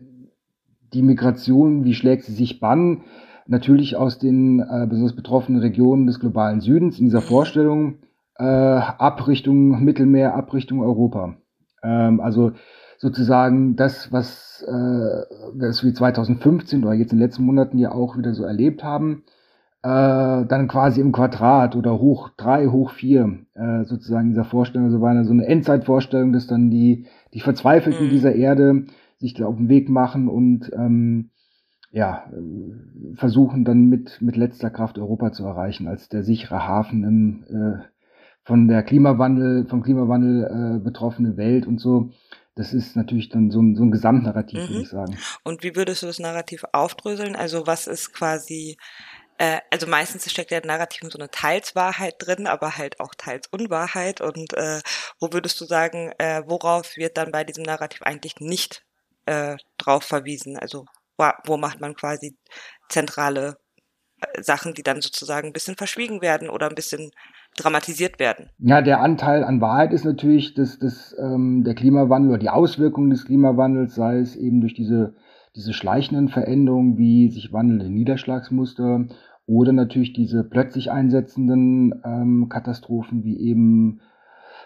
die 0.93 1.01
Migration, 1.01 1.85
wie 1.85 1.95
schlägt 1.95 2.25
sie 2.25 2.35
sich 2.35 2.61
bann? 2.61 3.01
Natürlich 3.47 3.97
aus 3.97 4.19
den 4.19 4.61
äh, 4.61 4.87
besonders 4.87 5.17
betroffenen 5.17 5.63
Regionen 5.63 6.07
des 6.07 6.21
globalen 6.21 6.61
Südens 6.61 6.99
in 6.99 7.07
dieser 7.07 7.23
Vorstellung 7.23 8.01
äh, 8.39 8.45
Abrichtung 8.45 9.83
Mittelmeer, 9.83 10.35
Abrichtung 10.35 10.81
Europa. 10.81 11.39
Ähm, 11.83 12.21
also 12.21 12.53
sozusagen 13.07 13.77
das, 13.77 14.11
was, 14.11 14.65
äh, 14.67 14.73
was 14.73 15.85
wir 15.85 15.95
2015 15.95 16.83
oder 16.83 16.93
jetzt 16.93 17.13
in 17.13 17.19
den 17.19 17.25
letzten 17.25 17.45
Monaten 17.45 17.79
ja 17.79 17.93
auch 17.93 18.19
wieder 18.19 18.35
so 18.35 18.43
erlebt 18.43 18.83
haben, 18.83 19.23
äh, 19.85 20.45
dann 20.45 20.67
quasi 20.67 21.01
im 21.01 21.13
Quadrat 21.13 21.77
oder 21.77 22.01
hoch 22.01 22.31
drei, 22.37 22.67
hoch 22.67 22.91
vier, 22.91 23.39
äh, 23.55 23.85
sozusagen 23.85 24.31
dieser 24.31 24.45
Vorstellung, 24.45 24.91
so 24.91 25.01
war 25.01 25.25
so 25.25 25.33
eine 25.33 25.47
Endzeitvorstellung, 25.47 26.33
dass 26.33 26.49
dann 26.49 26.69
die, 26.69 27.07
die 27.33 27.39
Verzweifelten 27.39 28.07
mhm. 28.07 28.11
dieser 28.11 28.35
Erde 28.35 28.87
sich 29.19 29.35
da 29.35 29.47
auf 29.47 29.57
den 29.57 29.69
Weg 29.69 29.89
machen 29.89 30.27
und 30.27 30.73
ähm, 30.75 31.31
ja, 31.93 32.25
versuchen 33.15 33.65
dann 33.65 33.85
mit, 33.89 34.21
mit 34.21 34.37
letzter 34.37 34.71
Kraft 34.71 34.99
Europa 34.99 35.31
zu 35.31 35.45
erreichen, 35.45 35.87
als 35.87 36.09
der 36.09 36.25
sichere 36.25 36.67
Hafen 36.67 37.05
im, 37.05 37.45
äh, 37.49 37.85
von 38.43 38.67
der 38.67 38.83
Klimawandel, 38.83 39.67
vom 39.67 39.83
Klimawandel 39.85 40.45
äh, 40.45 40.79
betroffene 40.81 41.37
Welt 41.37 41.69
und 41.69 41.81
so. 41.81 42.11
Das 42.57 42.73
ist 42.73 42.97
natürlich 42.97 43.29
dann 43.29 43.51
so 43.51 43.61
ein, 43.61 43.77
so 43.77 43.85
ein 43.85 43.91
Gesamtnarrativ, 43.91 44.61
mhm. 44.61 44.69
würde 44.69 44.83
ich 44.83 44.89
sagen. 44.89 45.19
Und 45.45 45.63
wie 45.63 45.77
würdest 45.77 46.03
du 46.03 46.07
das 46.07 46.19
Narrativ 46.19 46.65
aufdröseln? 46.73 47.37
Also 47.37 47.67
was 47.67 47.87
ist 47.87 48.13
quasi 48.13 48.77
äh, 49.39 49.61
also 49.71 49.87
meistens 49.87 50.31
steckt 50.31 50.51
ja 50.51 50.61
Narrativ 50.65 51.03
so 51.11 51.19
eine 51.19 51.31
Teilswahrheit 51.31 52.15
drin, 52.19 52.47
aber 52.47 52.77
halt 52.79 53.01
auch 53.01 53.15
teils 53.15 53.49
Unwahrheit. 53.49 54.21
Und 54.21 54.55
äh, 54.55 54.81
wo 55.21 55.33
würdest 55.33 55.61
du 55.61 55.67
sagen, 55.67 56.13
äh, 56.19 56.43
worauf 56.47 56.97
wird 56.97 57.17
dann 57.19 57.33
bei 57.33 57.45
diesem 57.45 57.65
Narrativ 57.65 58.03
eigentlich 58.03 58.37
nicht 58.41 58.85
äh, 59.27 59.57
drauf 59.77 60.05
verwiesen. 60.05 60.59
Also 60.59 60.87
wo, 61.19 61.31
wo 61.45 61.57
macht 61.59 61.81
man 61.81 61.95
quasi 61.95 62.37
zentrale 62.89 63.59
äh, 64.21 64.43
Sachen, 64.43 64.75
die 64.75 64.83
dann 64.83 65.03
sozusagen 65.03 65.49
ein 65.49 65.53
bisschen 65.53 65.77
verschwiegen 65.77 66.23
werden 66.23 66.49
oder 66.49 66.69
ein 66.69 66.75
bisschen 66.75 67.11
dramatisiert 67.57 68.19
werden. 68.19 68.51
Ja, 68.59 68.83
der 68.83 69.01
Anteil 69.01 69.45
an 69.45 69.61
Wahrheit 69.61 69.93
ist 69.93 70.05
natürlich 70.05 70.55
dass, 70.55 70.79
dass, 70.79 71.17
ähm, 71.19 71.65
der 71.65 71.75
Klimawandel 71.75 72.31
oder 72.31 72.39
die 72.39 72.51
Auswirkungen 72.51 73.11
des 73.11 73.25
Klimawandels, 73.25 73.95
sei 73.95 74.19
es 74.19 74.37
eben 74.37 74.61
durch 74.61 74.75
diese, 74.75 75.15
diese 75.55 75.73
schleichenden 75.73 76.29
Veränderungen 76.29 76.99
wie 76.99 77.31
sich 77.31 77.53
wandelnde 77.53 77.89
Niederschlagsmuster 77.89 79.07
oder 79.47 79.73
natürlich 79.73 80.13
diese 80.13 80.45
plötzlich 80.45 80.91
einsetzenden 80.91 82.03
ähm, 82.05 82.49
Katastrophen 82.49 83.25
wie 83.25 83.39
eben 83.39 84.01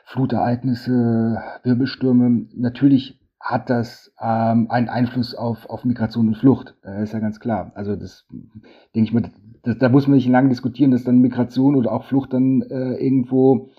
Flutereignisse, 0.04 1.40
Wirbelstürme. 1.62 2.46
Natürlich 2.56 3.19
hat 3.40 3.70
das 3.70 4.12
ähm, 4.20 4.70
einen 4.70 4.88
Einfluss 4.88 5.34
auf, 5.34 5.68
auf 5.68 5.84
Migration 5.84 6.28
und 6.28 6.36
Flucht. 6.36 6.76
Das 6.82 7.02
ist 7.02 7.12
ja 7.12 7.20
ganz 7.20 7.40
klar. 7.40 7.72
Also 7.74 7.96
das 7.96 8.26
denke 8.94 9.08
ich 9.08 9.12
mal, 9.12 9.30
das, 9.62 9.78
da 9.78 9.88
muss 9.88 10.06
man 10.06 10.16
nicht 10.16 10.28
lange 10.28 10.50
diskutieren, 10.50 10.90
dass 10.90 11.04
dann 11.04 11.18
Migration 11.18 11.74
oder 11.74 11.90
auch 11.92 12.04
Flucht 12.04 12.34
dann 12.34 12.62
äh, 12.62 12.94
irgendwo 12.94 13.70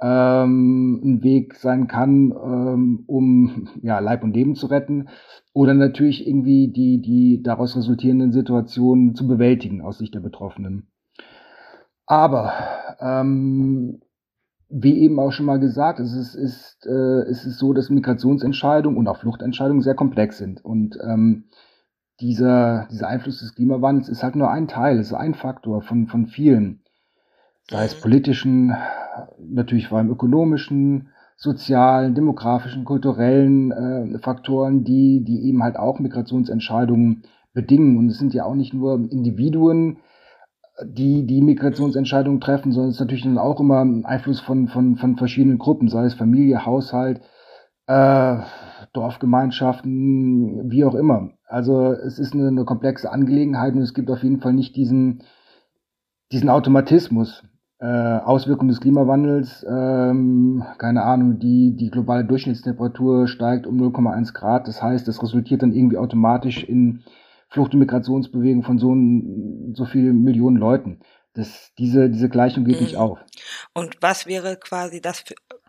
ähm, 0.00 1.00
ein 1.04 1.22
Weg 1.22 1.54
sein 1.54 1.86
kann, 1.86 2.32
ähm, 2.32 3.04
um 3.06 3.68
ja, 3.82 3.98
Leib 4.00 4.24
und 4.24 4.34
Leben 4.34 4.56
zu 4.56 4.66
retten. 4.66 5.08
Oder 5.52 5.74
natürlich 5.74 6.26
irgendwie 6.26 6.68
die, 6.68 7.00
die 7.02 7.42
daraus 7.42 7.76
resultierenden 7.76 8.32
Situationen 8.32 9.14
zu 9.14 9.28
bewältigen 9.28 9.82
aus 9.82 9.98
Sicht 9.98 10.14
der 10.14 10.20
Betroffenen. 10.20 10.88
Aber 12.06 12.52
ähm, 12.98 14.00
wie 14.72 15.00
eben 15.00 15.20
auch 15.20 15.32
schon 15.32 15.46
mal 15.46 15.60
gesagt, 15.60 16.00
es 16.00 16.14
ist, 16.14 16.34
ist, 16.34 16.86
äh, 16.86 17.22
es 17.28 17.44
ist 17.44 17.58
so, 17.58 17.74
dass 17.74 17.90
Migrationsentscheidungen 17.90 18.98
und 18.98 19.06
auch 19.06 19.18
Fluchtentscheidungen 19.18 19.82
sehr 19.82 19.94
komplex 19.94 20.38
sind. 20.38 20.64
Und 20.64 20.98
ähm, 21.02 21.44
dieser, 22.20 22.88
dieser 22.90 23.08
Einfluss 23.08 23.40
des 23.40 23.54
Klimawandels 23.54 24.08
ist 24.08 24.22
halt 24.22 24.34
nur 24.34 24.50
ein 24.50 24.68
Teil, 24.68 24.98
ist 24.98 25.12
ein 25.12 25.34
Faktor 25.34 25.82
von, 25.82 26.06
von 26.06 26.26
vielen. 26.26 26.80
Sei 27.70 27.84
es 27.84 27.96
mhm. 27.96 28.00
politischen, 28.00 28.74
natürlich 29.38 29.88
vor 29.88 29.98
allem 29.98 30.10
ökonomischen, 30.10 31.08
sozialen, 31.36 32.14
demografischen, 32.14 32.84
kulturellen 32.84 33.72
äh, 33.72 34.18
Faktoren, 34.20 34.84
die, 34.84 35.22
die 35.22 35.48
eben 35.48 35.62
halt 35.62 35.76
auch 35.76 35.98
Migrationsentscheidungen 35.98 37.24
bedingen. 37.52 37.98
Und 37.98 38.08
es 38.08 38.18
sind 38.18 38.32
ja 38.32 38.44
auch 38.44 38.54
nicht 38.54 38.72
nur 38.72 38.94
Individuen, 39.10 39.98
die 40.84 41.26
die 41.26 41.42
Migrationsentscheidungen 41.42 42.40
treffen, 42.40 42.72
sondern 42.72 42.90
es 42.90 42.96
ist 42.96 43.00
natürlich 43.00 43.24
dann 43.24 43.38
auch 43.38 43.60
immer 43.60 43.84
ein 43.84 44.04
Einfluss 44.04 44.40
von, 44.40 44.68
von, 44.68 44.96
von 44.96 45.16
verschiedenen 45.16 45.58
Gruppen, 45.58 45.88
sei 45.88 46.04
es 46.04 46.14
Familie, 46.14 46.64
Haushalt, 46.64 47.20
äh, 47.86 48.38
Dorfgemeinschaften, 48.92 50.70
wie 50.70 50.84
auch 50.84 50.94
immer. 50.94 51.30
Also 51.46 51.92
es 51.92 52.18
ist 52.18 52.34
eine, 52.34 52.48
eine 52.48 52.64
komplexe 52.64 53.10
Angelegenheit 53.10 53.74
und 53.74 53.82
es 53.82 53.94
gibt 53.94 54.10
auf 54.10 54.22
jeden 54.22 54.40
Fall 54.40 54.54
nicht 54.54 54.76
diesen, 54.76 55.22
diesen 56.32 56.48
Automatismus. 56.48 57.44
Äh, 57.78 57.86
Auswirkungen 57.86 58.68
des 58.68 58.80
Klimawandels, 58.80 59.66
ähm, 59.68 60.62
keine 60.78 61.02
Ahnung, 61.02 61.40
die, 61.40 61.74
die 61.74 61.90
globale 61.90 62.24
Durchschnittstemperatur 62.24 63.26
steigt 63.26 63.66
um 63.66 63.76
0,1 63.76 64.32
Grad. 64.32 64.68
Das 64.68 64.80
heißt, 64.80 65.08
das 65.08 65.20
resultiert 65.20 65.62
dann 65.62 65.72
irgendwie 65.72 65.98
automatisch 65.98 66.62
in 66.62 67.02
Flucht- 67.52 67.74
und 67.74 67.80
Migrationsbewegung 67.80 68.62
von 68.62 68.78
so, 68.78 68.94
so 69.74 69.84
vielen 69.84 70.22
Millionen 70.22 70.56
Leuten. 70.56 71.00
Das, 71.34 71.72
diese, 71.78 72.08
diese 72.08 72.30
Gleichung 72.30 72.64
geht 72.64 72.76
mhm. 72.76 72.82
nicht 72.82 72.96
auf. 72.96 73.18
Und 73.74 73.96
was 74.00 74.26
wäre 74.26 74.56
quasi 74.56 75.00
das, 75.02 75.24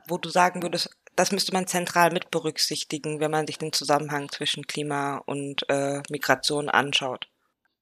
wo 0.08 0.18
du 0.18 0.30
sagen 0.30 0.64
würdest, 0.64 0.90
das 1.16 1.32
müsste 1.32 1.54
man 1.54 1.68
zentral 1.68 2.12
mit 2.12 2.32
berücksichtigen, 2.32 3.20
wenn 3.20 3.32
man 3.32 3.46
sich 3.48 3.58
den 3.58 3.74
Zusammenhang 3.74 4.30
zwischen 4.30 4.64
Klima 4.64 5.18
und 5.26 5.66
äh, 5.70 6.02
Migration 6.10 6.70
anschaut? 6.70 7.28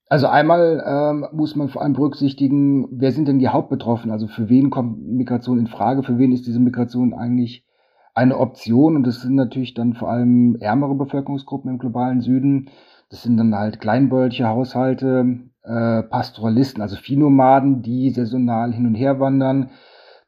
Also 0.10 0.28
einmal 0.28 0.84
ähm, 0.86 1.28
muss 1.32 1.56
man 1.56 1.70
vor 1.70 1.84
allem 1.84 1.94
berücksichtigen, 1.94 2.88
wer 2.92 3.12
sind 3.12 3.28
denn 3.28 3.40
die 3.40 3.48
Hauptbetroffenen? 3.48 4.12
Also 4.12 4.28
für 4.28 4.50
wen 4.50 4.72
kommt 4.72 5.08
Migration 5.08 5.60
in 5.60 5.68
Frage? 5.68 6.04
Für 6.04 6.18
wen 6.18 6.34
ist 6.34 6.48
diese 6.48 6.60
Migration 6.60 7.14
eigentlich 7.14 7.66
eine 8.14 8.38
Option? 8.38 8.96
Und 8.96 9.08
das 9.08 9.22
sind 9.22 9.36
natürlich 9.36 9.74
dann 9.76 9.94
vor 9.94 10.10
allem 10.10 10.58
ärmere 10.60 10.96
Bevölkerungsgruppen 10.96 11.70
im 11.72 11.78
globalen 11.78 12.20
Süden, 12.20 12.72
das 13.12 13.24
sind 13.24 13.36
dann 13.36 13.54
halt 13.54 13.82
kleinbäuerliche 13.82 14.48
Haushalte, 14.48 15.42
äh, 15.64 16.04
Pastoralisten, 16.04 16.82
also 16.82 16.96
Viehnomaden, 16.96 17.82
die 17.82 18.10
saisonal 18.10 18.72
hin 18.74 18.88
und 18.88 18.96
her 18.96 19.20
wandern. 19.20 19.70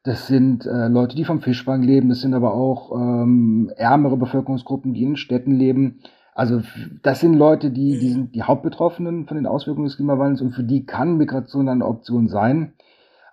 Das 0.03 0.27
sind 0.27 0.65
äh, 0.65 0.89
Leute, 0.89 1.15
die 1.15 1.23
vom 1.23 1.41
Fischfang 1.41 1.81
leben. 1.81 2.09
Das 2.09 2.19
sind 2.19 2.33
aber 2.33 2.53
auch 2.53 2.91
ähm, 2.91 3.71
ärmere 3.77 4.17
Bevölkerungsgruppen, 4.17 4.93
die 4.93 5.03
in 5.03 5.15
Städten 5.15 5.53
leben. 5.53 6.01
Also 6.35 6.61
das 7.03 7.21
sind 7.21 7.35
Leute, 7.35 7.71
die, 7.71 7.99
die 7.99 8.09
sind 8.09 8.35
die 8.35 8.43
Hauptbetroffenen 8.43 9.27
von 9.27 9.37
den 9.37 9.47
Auswirkungen 9.47 9.87
des 9.87 9.95
Klimawandels 9.95 10.41
und 10.41 10.51
für 10.51 10.63
die 10.63 10.85
kann 10.85 11.17
Migration 11.17 11.69
eine 11.69 11.85
Option 11.85 12.27
sein. 12.27 12.73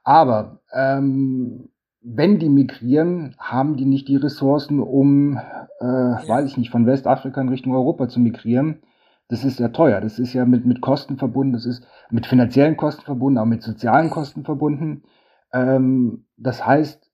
Aber 0.04 0.60
ähm, 0.72 1.70
wenn 2.02 2.38
die 2.38 2.48
migrieren, 2.48 3.34
haben 3.38 3.76
die 3.76 3.84
nicht 3.84 4.06
die 4.06 4.16
Ressourcen, 4.16 4.78
um, 4.78 5.38
äh, 5.80 5.84
weiß 5.84 6.46
ich 6.46 6.56
nicht, 6.56 6.70
von 6.70 6.86
Westafrika 6.86 7.40
in 7.40 7.48
Richtung 7.48 7.74
Europa 7.74 8.08
zu 8.08 8.20
migrieren. 8.20 8.80
Das 9.30 9.44
ist 9.44 9.60
ja 9.60 9.68
teuer. 9.68 10.00
Das 10.00 10.18
ist 10.18 10.32
ja 10.32 10.44
mit, 10.44 10.66
mit 10.66 10.80
Kosten 10.80 11.16
verbunden. 11.16 11.52
Das 11.52 11.64
ist 11.64 11.86
mit 12.10 12.26
finanziellen 12.26 12.76
Kosten 12.76 13.02
verbunden, 13.02 13.38
auch 13.38 13.46
mit 13.46 13.62
sozialen 13.62 14.10
Kosten 14.10 14.44
verbunden. 14.44 15.04
Ähm, 15.52 16.24
das 16.36 16.66
heißt, 16.66 17.10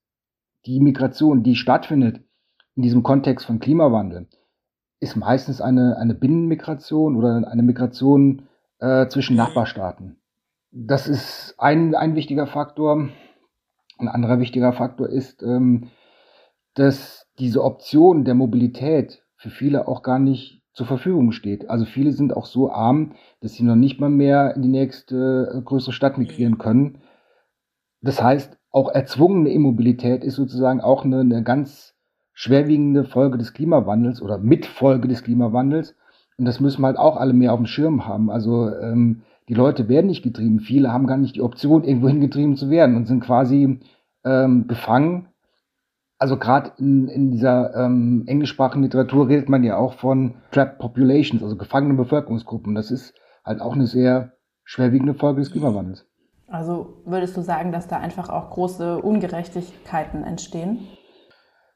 die 0.64 0.80
Migration, 0.80 1.42
die 1.42 1.56
stattfindet 1.56 2.22
in 2.74 2.82
diesem 2.82 3.02
Kontext 3.02 3.44
von 3.44 3.60
Klimawandel, 3.60 4.28
ist 4.98 5.14
meistens 5.16 5.60
eine, 5.60 5.98
eine 5.98 6.14
Binnenmigration 6.14 7.16
oder 7.16 7.46
eine 7.46 7.62
Migration 7.62 8.48
äh, 8.78 9.06
zwischen 9.08 9.36
Nachbarstaaten. 9.36 10.16
Das 10.72 11.08
ist 11.08 11.54
ein, 11.58 11.94
ein 11.94 12.14
wichtiger 12.14 12.46
Faktor. 12.46 13.10
Ein 13.98 14.08
anderer 14.08 14.40
wichtiger 14.40 14.72
Faktor 14.72 15.10
ist, 15.10 15.42
ähm, 15.42 15.88
dass 16.72 17.28
diese 17.38 17.62
Option 17.62 18.24
der 18.24 18.34
Mobilität 18.34 19.22
für 19.36 19.50
viele 19.50 19.86
auch 19.86 20.02
gar 20.02 20.18
nicht 20.18 20.55
zur 20.76 20.86
Verfügung 20.86 21.32
steht. 21.32 21.70
Also 21.70 21.86
viele 21.86 22.12
sind 22.12 22.36
auch 22.36 22.44
so 22.44 22.70
arm, 22.70 23.12
dass 23.40 23.54
sie 23.54 23.64
noch 23.64 23.76
nicht 23.76 23.98
mal 23.98 24.10
mehr 24.10 24.54
in 24.54 24.62
die 24.62 24.68
nächste 24.68 25.50
äh, 25.54 25.62
größere 25.62 25.94
Stadt 25.94 26.18
migrieren 26.18 26.58
können. 26.58 26.98
Das 28.02 28.22
heißt, 28.22 28.58
auch 28.70 28.90
erzwungene 28.90 29.48
Immobilität 29.48 30.22
ist 30.22 30.34
sozusagen 30.34 30.82
auch 30.82 31.06
eine, 31.06 31.20
eine 31.20 31.42
ganz 31.42 31.94
schwerwiegende 32.34 33.04
Folge 33.04 33.38
des 33.38 33.54
Klimawandels 33.54 34.20
oder 34.20 34.36
Mitfolge 34.36 35.08
des 35.08 35.24
Klimawandels. 35.24 35.96
Und 36.36 36.44
das 36.44 36.60
müssen 36.60 36.82
wir 36.82 36.88
halt 36.88 36.98
auch 36.98 37.16
alle 37.16 37.32
mehr 37.32 37.54
auf 37.54 37.58
dem 37.58 37.66
Schirm 37.66 38.06
haben. 38.06 38.30
Also 38.30 38.68
ähm, 38.68 39.22
die 39.48 39.54
Leute 39.54 39.88
werden 39.88 40.08
nicht 40.08 40.22
getrieben. 40.22 40.60
Viele 40.60 40.92
haben 40.92 41.06
gar 41.06 41.16
nicht 41.16 41.36
die 41.36 41.42
Option, 41.42 41.84
irgendwo 41.84 42.08
hingetrieben 42.08 42.54
zu 42.54 42.68
werden 42.68 42.96
und 42.96 43.06
sind 43.06 43.20
quasi 43.20 43.80
ähm, 44.26 44.68
gefangen. 44.68 45.28
Also 46.18 46.38
gerade 46.38 46.72
in, 46.78 47.08
in 47.08 47.30
dieser 47.30 47.74
ähm, 47.74 48.24
englischsprachigen 48.26 48.82
Literatur 48.82 49.28
redet 49.28 49.48
man 49.48 49.62
ja 49.64 49.76
auch 49.76 49.94
von 49.94 50.36
Trapped 50.50 50.78
Populations, 50.78 51.42
also 51.42 51.56
gefangene 51.56 51.94
Bevölkerungsgruppen. 51.94 52.74
Das 52.74 52.90
ist 52.90 53.14
halt 53.44 53.60
auch 53.60 53.74
eine 53.74 53.86
sehr 53.86 54.32
schwerwiegende 54.64 55.14
Folge 55.14 55.40
des 55.40 55.52
Klimawandels. 55.52 56.06
Also 56.48 57.02
würdest 57.04 57.36
du 57.36 57.42
sagen, 57.42 57.72
dass 57.72 57.88
da 57.88 57.98
einfach 57.98 58.30
auch 58.30 58.50
große 58.50 59.00
Ungerechtigkeiten 59.02 60.24
entstehen? 60.24 60.78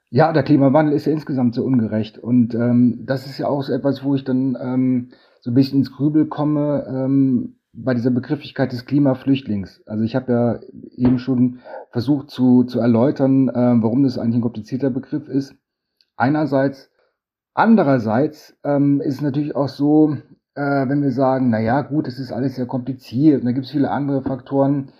Ja, 0.08 0.32
der 0.32 0.42
Klimawandel 0.42 0.94
ist 0.94 1.06
ja 1.06 1.12
insgesamt 1.12 1.54
so 1.54 1.62
ungerecht. 1.64 2.18
Und 2.18 2.54
ähm, 2.54 3.04
das 3.06 3.26
ist 3.26 3.38
ja 3.38 3.46
auch 3.46 3.62
so 3.62 3.72
etwas, 3.72 4.02
wo 4.02 4.14
ich 4.14 4.24
dann 4.24 4.56
ähm, 4.60 5.10
so 5.40 5.50
ein 5.50 5.54
bisschen 5.54 5.80
ins 5.80 5.92
Grübel 5.92 6.26
komme 6.26 6.84
ähm, 6.88 7.59
bei 7.72 7.94
dieser 7.94 8.10
Begrifflichkeit 8.10 8.72
des 8.72 8.84
Klimaflüchtlings. 8.84 9.82
Also 9.86 10.04
ich 10.04 10.16
habe 10.16 10.32
ja 10.32 10.60
eben 10.96 11.18
schon 11.18 11.60
versucht 11.90 12.30
zu, 12.30 12.64
zu 12.64 12.80
erläutern, 12.80 13.48
äh, 13.48 13.82
warum 13.82 14.02
das 14.02 14.18
eigentlich 14.18 14.36
ein 14.36 14.42
komplizierter 14.42 14.90
Begriff 14.90 15.28
ist. 15.28 15.54
Einerseits. 16.16 16.90
Andererseits 17.52 18.56
ähm, 18.64 19.00
ist 19.00 19.16
es 19.16 19.20
natürlich 19.22 19.56
auch 19.56 19.68
so, 19.68 20.16
äh, 20.54 20.88
wenn 20.88 21.02
wir 21.02 21.10
sagen, 21.10 21.50
na 21.50 21.60
ja, 21.60 21.82
gut, 21.82 22.06
es 22.06 22.18
ist 22.18 22.32
alles 22.32 22.54
sehr 22.54 22.66
kompliziert 22.66 23.40
und 23.40 23.46
da 23.46 23.52
gibt 23.52 23.66
es 23.66 23.72
viele 23.72 23.90
andere 23.90 24.22
Faktoren, 24.22 24.92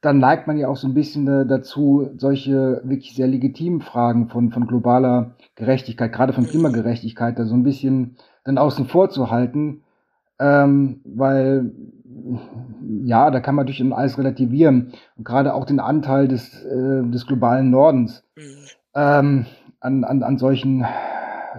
dann 0.00 0.18
neigt 0.18 0.46
man 0.46 0.58
ja 0.58 0.68
auch 0.68 0.76
so 0.76 0.86
ein 0.86 0.94
bisschen 0.94 1.26
äh, 1.28 1.46
dazu, 1.46 2.10
solche 2.16 2.80
wirklich 2.84 3.14
sehr 3.14 3.26
legitimen 3.26 3.80
Fragen 3.80 4.28
von, 4.28 4.50
von 4.50 4.66
globaler 4.66 5.36
Gerechtigkeit, 5.56 6.12
gerade 6.12 6.32
von 6.32 6.46
Klimagerechtigkeit, 6.46 7.38
da 7.38 7.44
so 7.44 7.54
ein 7.54 7.64
bisschen 7.64 8.16
dann 8.44 8.58
außen 8.58 8.86
vor 8.86 9.10
zu 9.10 9.30
halten, 9.30 9.82
ähm, 10.40 11.00
weil 11.04 11.72
ja, 13.04 13.30
da 13.30 13.40
kann 13.40 13.54
man 13.54 13.66
natürlich 13.66 13.92
alles 13.92 14.18
relativieren 14.18 14.92
und 15.16 15.24
gerade 15.24 15.54
auch 15.54 15.64
den 15.64 15.80
Anteil 15.80 16.28
des, 16.28 16.64
äh, 16.64 17.02
des 17.04 17.26
globalen 17.26 17.70
Nordens 17.70 18.24
ähm, 18.94 19.46
an, 19.80 20.04
an, 20.04 20.22
an 20.22 20.38
solchen 20.38 20.84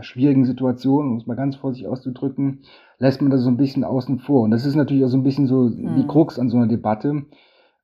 schwierigen 0.01 0.45
Situationen, 0.45 1.11
um 1.11 1.17
es 1.17 1.27
mal 1.27 1.35
ganz 1.35 1.55
vorsichtig 1.55 1.87
auszudrücken, 1.87 2.61
lässt 2.97 3.21
man 3.21 3.31
das 3.31 3.41
so 3.41 3.49
ein 3.49 3.57
bisschen 3.57 3.83
außen 3.83 4.19
vor. 4.19 4.43
Und 4.43 4.51
das 4.51 4.65
ist 4.65 4.75
natürlich 4.75 5.03
auch 5.03 5.09
so 5.09 5.17
ein 5.17 5.23
bisschen 5.23 5.47
so 5.47 5.63
mhm. 5.63 5.95
die 5.95 6.07
Krux 6.07 6.39
an 6.39 6.49
so 6.49 6.57
einer 6.57 6.67
Debatte, 6.67 7.23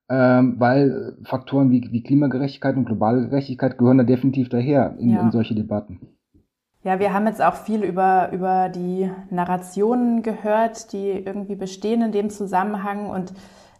ähm, 0.08 0.54
weil 0.58 1.16
Faktoren 1.24 1.70
wie, 1.70 1.86
wie 1.90 2.02
Klimagerechtigkeit 2.02 2.76
und 2.76 2.86
globale 2.86 3.28
Gerechtigkeit 3.28 3.78
gehören 3.78 3.98
da 3.98 4.04
definitiv 4.04 4.48
daher 4.48 4.96
in, 4.98 5.10
ja. 5.10 5.20
in 5.20 5.30
solche 5.30 5.54
Debatten. 5.54 6.17
Ja, 6.88 6.98
wir 6.98 7.12
haben 7.12 7.26
jetzt 7.26 7.42
auch 7.42 7.54
viel 7.54 7.84
über, 7.84 8.30
über 8.32 8.70
die 8.70 9.10
Narrationen 9.28 10.22
gehört, 10.22 10.94
die 10.94 11.10
irgendwie 11.10 11.54
bestehen 11.54 12.00
in 12.00 12.12
dem 12.12 12.30
Zusammenhang. 12.30 13.10
Und 13.10 13.34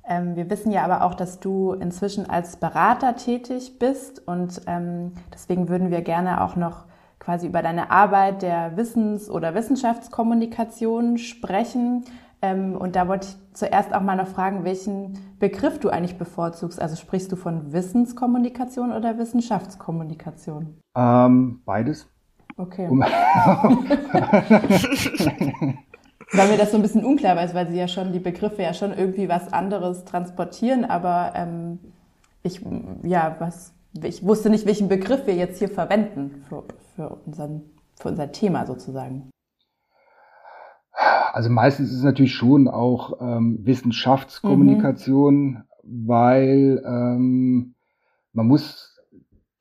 ähm, 0.07 0.37
wir 0.37 0.51
wissen 0.51 0.71
ja 0.73 0.85
aber 0.85 1.03
auch, 1.03 1.15
dass 1.15 1.41
du 1.41 1.73
inzwischen 1.73 2.29
als 2.29 2.59
Berater 2.59 3.17
tätig 3.17 3.79
bist. 3.79 4.29
Und 4.29 4.61
ähm, 4.67 5.13
deswegen 5.33 5.71
würden 5.71 5.91
wir 5.91 6.03
gerne 6.03 6.43
auch 6.43 6.55
noch 6.55 6.85
quasi 7.19 7.47
über 7.47 7.63
deine 7.63 7.91
Arbeit 7.91 8.43
der 8.43 8.77
Wissens- 8.77 9.31
oder 9.31 9.55
Wissenschaftskommunikation 9.55 11.17
sprechen. 11.17 12.05
Ähm, 12.43 12.77
und 12.77 12.95
da 12.95 13.09
wollte 13.09 13.29
ich 13.29 13.55
zuerst 13.55 13.95
auch 13.95 14.03
mal 14.03 14.17
noch 14.17 14.29
fragen, 14.29 14.65
welchen 14.65 15.19
Begriff 15.39 15.81
du 15.81 15.89
eigentlich 15.89 16.19
bevorzugst. 16.19 16.79
Also 16.79 16.97
sprichst 16.97 17.33
du 17.33 17.37
von 17.37 17.73
Wissenskommunikation 17.73 18.93
oder 18.93 19.17
Wissenschaftskommunikation? 19.17 20.77
Ähm, 20.95 21.63
beides. 21.65 22.07
Okay. 22.59 22.89
Um 22.89 23.01
weil 26.33 26.49
mir 26.49 26.59
das 26.59 26.73
so 26.73 26.77
ein 26.77 26.83
bisschen 26.83 27.05
unklar 27.05 27.43
ist, 27.43 27.55
weil 27.55 27.69
sie 27.69 27.79
ja 27.79 27.89
schon 27.89 28.13
die 28.13 28.19
Begriffe 28.19 28.63
ja 28.63 28.75
schon 28.75 28.93
irgendwie 28.93 29.29
was 29.29 29.53
anderes 29.53 30.05
transportieren, 30.05 30.85
aber 30.85 31.33
ähm, 31.35 31.79
ich 32.43 32.61
ja 33.03 33.37
was 33.39 33.73
ich 34.05 34.25
wusste 34.25 34.51
nicht, 34.51 34.67
welchen 34.67 34.89
Begriff 34.89 35.27
wir 35.27 35.35
jetzt 35.35 35.59
hier 35.59 35.69
verwenden 35.69 36.45
für, 36.49 36.65
für, 36.95 37.09
unseren, 37.27 37.63
für 37.99 38.09
unser 38.09 38.33
Thema 38.33 38.67
sozusagen. 38.67 39.31
Also 41.33 41.51
meistens 41.51 41.91
ist 41.91 41.99
es 41.99 42.05
natürlich 42.05 42.35
schon 42.35 42.69
auch 42.69 43.21
ähm, 43.21 43.61
Wissenschaftskommunikation, 43.63 45.35
mhm. 45.45 45.63
weil 45.83 46.83
ähm, 46.85 47.75
man 48.33 48.47
muss, 48.47 48.88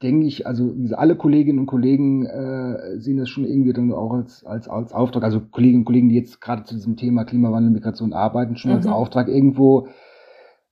denke 0.02 0.28
ich, 0.28 0.46
also 0.46 0.74
alle 0.94 1.16
Kolleginnen 1.16 1.60
und 1.60 1.66
Kollegen 1.66 2.26
äh, 2.26 3.00
sehen 3.00 3.18
das 3.18 3.30
schon 3.30 3.46
irgendwie 3.46 3.74
dann 3.74 3.92
auch 3.92 4.14
als, 4.14 4.46
als, 4.46 4.68
als 4.68 4.94
Auftrag, 4.94 5.24
also 5.24 5.40
Kolleginnen 5.40 5.82
und 5.82 5.86
Kollegen, 5.86 6.10
die 6.10 6.16
jetzt 6.16 6.40
gerade 6.42 6.64
zu 6.64 6.76
diesem 6.76 6.96
Thema 6.96 7.26
Klimawandel, 7.26 7.72
Migration 7.72 8.14
arbeiten, 8.14 8.58
schon 8.58 8.72
mhm. 8.72 8.78
als 8.78 8.88
Auftrag 8.88 9.28
irgendwo 9.28 9.88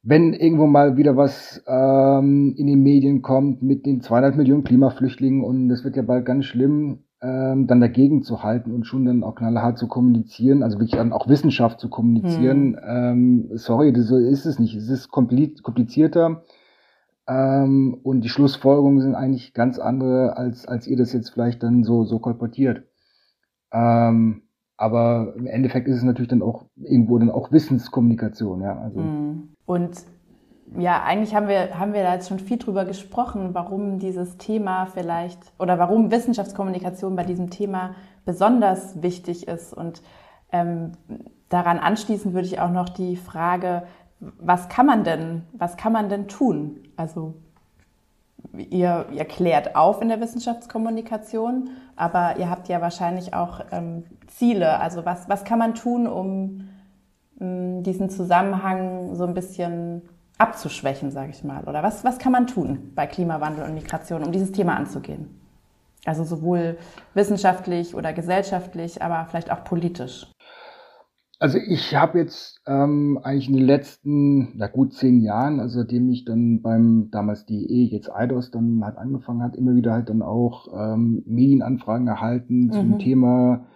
wenn 0.08 0.34
irgendwo 0.34 0.68
mal 0.68 0.98
wieder 0.98 1.18
was 1.18 1.64
ähm, 1.68 2.54
in 2.58 2.68
den 2.68 2.84
Medien 2.84 3.24
kommt 3.24 3.64
mit 3.64 3.88
den 3.88 4.02
200 4.02 4.36
Millionen 4.36 4.64
Klimaflüchtlingen 4.64 5.44
und 5.44 5.68
das 5.68 5.84
wird 5.84 5.96
ja 5.96 6.04
bald 6.04 6.26
ganz 6.26 6.46
schlimm, 6.46 7.00
ähm, 7.24 7.66
dann 7.66 7.82
dagegen 7.82 8.22
zu 8.22 8.44
halten 8.44 8.72
und 8.72 8.86
schon 8.86 9.06
dann 9.06 9.24
auch 9.24 9.34
knallhart 9.34 9.80
zu 9.80 9.88
kommunizieren, 9.88 10.62
also 10.62 10.78
wirklich 10.78 11.00
dann 11.00 11.12
auch 11.12 11.28
Wissenschaft 11.28 11.80
zu 11.80 11.90
kommunizieren. 11.90 12.78
Hm. 12.80 13.50
Ähm, 13.50 13.50
sorry, 13.54 13.94
das, 13.94 14.06
so 14.06 14.18
ist 14.18 14.46
es 14.46 14.60
nicht. 14.60 14.76
Es 14.76 14.90
ist 14.90 15.10
komplizierter 15.10 16.44
ähm, 17.28 18.00
und 18.04 18.22
die 18.22 18.30
Schlussfolgerungen 18.30 19.02
sind 19.02 19.16
eigentlich 19.16 19.54
ganz 19.54 19.80
andere, 19.80 20.38
als, 20.38 20.68
als 20.68 20.88
ihr 20.88 20.98
das 20.98 21.14
jetzt 21.14 21.32
vielleicht 21.32 21.64
dann 21.64 21.84
so, 21.84 22.04
so 22.04 22.20
kolportiert. 22.20 22.84
Ähm, 23.72 24.44
aber 24.78 25.34
im 25.38 25.48
Endeffekt 25.48 25.88
ist 25.88 25.98
es 25.98 26.04
natürlich 26.04 26.30
dann 26.30 26.42
auch 26.42 26.66
irgendwo 26.76 27.18
dann 27.18 27.32
auch 27.32 27.52
Wissenskommunikation, 27.52 28.62
ja. 28.62 28.78
Also. 28.78 29.00
Hm. 29.00 29.50
Und 29.66 30.06
ja, 30.78 31.04
eigentlich 31.04 31.34
haben 31.36 31.48
wir, 31.48 31.80
haben 31.80 31.94
wir 31.94 32.04
da 32.04 32.14
jetzt 32.14 32.28
schon 32.28 32.40
viel 32.40 32.58
drüber 32.58 32.86
gesprochen, 32.86 33.50
warum 33.54 34.00
dieses 34.00 34.38
Thema 34.38 34.88
vielleicht 34.88 35.40
oder 35.60 35.80
warum 35.80 36.12
Wissenschaftskommunikation 36.12 37.16
bei 37.16 37.24
diesem 37.24 37.50
Thema 37.50 37.96
besonders 38.26 39.02
wichtig 39.02 39.48
ist. 39.48 39.74
Und 39.74 40.02
ähm, 40.52 40.94
daran 41.50 41.78
anschließend 41.80 42.34
würde 42.34 42.48
ich 42.48 42.60
auch 42.60 42.72
noch 42.72 42.90
die 42.90 43.16
Frage, 43.16 43.84
was 44.20 44.70
kann 44.70 44.86
man 44.86 45.04
denn, 45.04 45.44
was 45.54 45.78
kann 45.78 45.94
man 45.94 46.10
denn 46.10 46.28
tun? 46.28 46.80
Also 46.96 47.36
ihr, 48.58 49.06
ihr 49.12 49.26
klärt 49.26 49.76
auf 49.76 50.02
in 50.02 50.10
der 50.10 50.22
Wissenschaftskommunikation, 50.22 51.70
aber 51.96 52.38
ihr 52.38 52.50
habt 52.50 52.68
ja 52.68 52.82
wahrscheinlich 52.82 53.34
auch 53.34 53.62
ähm, 53.72 54.04
Ziele. 54.28 54.80
Also 54.80 55.06
was, 55.06 55.30
was 55.30 55.44
kann 55.44 55.60
man 55.60 55.76
tun, 55.76 56.08
um 56.08 56.70
ähm, 57.40 57.84
diesen 57.84 58.10
Zusammenhang 58.10 59.16
so 59.16 59.26
ein 59.26 59.34
bisschen 59.34 60.02
abzuschwächen, 60.38 61.12
sage 61.12 61.32
ich 61.32 61.44
mal? 61.44 61.64
Oder 61.66 61.84
was, 61.84 62.04
was 62.04 62.18
kann 62.18 62.32
man 62.32 62.48
tun 62.48 62.92
bei 62.96 63.08
Klimawandel 63.08 63.66
und 63.66 63.74
Migration, 63.74 64.24
um 64.24 64.32
dieses 64.32 64.52
Thema 64.52 64.76
anzugehen? 64.76 65.42
Also 66.06 66.24
sowohl 66.24 66.78
wissenschaftlich 67.16 67.96
oder 67.96 68.14
gesellschaftlich, 68.14 69.02
aber 69.02 69.26
vielleicht 69.30 69.52
auch 69.52 69.64
politisch. 69.64 70.28
Also 71.40 71.58
ich 71.58 71.96
habe 71.96 72.20
jetzt 72.20 72.62
ähm, 72.66 73.20
eigentlich 73.22 73.50
in 73.50 73.56
den 73.56 73.66
letzten, 73.66 74.58
na 74.58 74.68
gut, 74.68 74.94
zehn 74.94 75.20
Jahren, 75.22 75.60
also 75.60 75.80
seitdem 75.80 76.10
ich 76.10 76.24
dann 76.24 76.62
beim 76.62 77.10
damals 77.12 77.46
die 77.46 77.66
E, 77.70 77.84
jetzt 77.86 78.10
IDOS 78.16 78.52
dann 78.52 78.84
halt 78.84 78.98
angefangen 78.98 79.44
hat, 79.44 79.56
immer 79.56 79.76
wieder 79.76 79.92
halt 79.92 80.10
dann 80.10 80.22
auch 80.22 80.68
ähm, 80.74 81.24
Medienanfragen 81.26 82.08
erhalten 82.08 82.68
mhm. 82.68 82.72
zum 82.72 83.00
Thema 83.00 83.68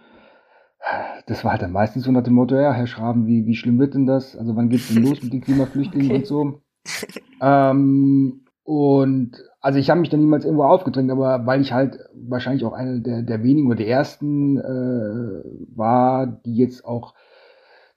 das 1.26 1.44
war 1.44 1.52
halt 1.52 1.62
dann 1.62 1.72
meistens 1.72 2.04
so 2.04 2.12
nach 2.12 2.22
dem 2.22 2.34
Motto, 2.34 2.56
ja, 2.56 2.72
Herr 2.72 2.86
Schraben, 2.86 3.26
wie, 3.26 3.46
wie 3.46 3.54
schlimm 3.54 3.78
wird 3.78 3.94
denn 3.94 4.06
das? 4.06 4.36
Also 4.36 4.56
wann 4.56 4.68
geht's 4.68 4.92
denn 4.92 5.02
los 5.02 5.22
mit 5.22 5.32
den 5.32 5.40
Klimaflüchtlingen 5.40 6.10
okay. 6.10 6.18
und 6.18 6.26
so? 6.26 6.60
ähm, 7.42 8.40
und 8.64 9.32
also 9.60 9.78
ich 9.78 9.90
habe 9.90 10.00
mich 10.00 10.08
da 10.08 10.16
niemals 10.16 10.44
irgendwo 10.44 10.64
aufgedrängt, 10.64 11.10
aber 11.10 11.44
weil 11.46 11.60
ich 11.60 11.72
halt 11.72 11.98
wahrscheinlich 12.14 12.64
auch 12.64 12.72
eine 12.72 13.00
der, 13.00 13.22
der 13.22 13.42
wenigen 13.42 13.66
oder 13.66 13.76
der 13.76 13.88
ersten 13.88 14.58
äh, 14.58 15.42
war, 15.76 16.26
die 16.26 16.56
jetzt 16.56 16.84
auch 16.84 17.14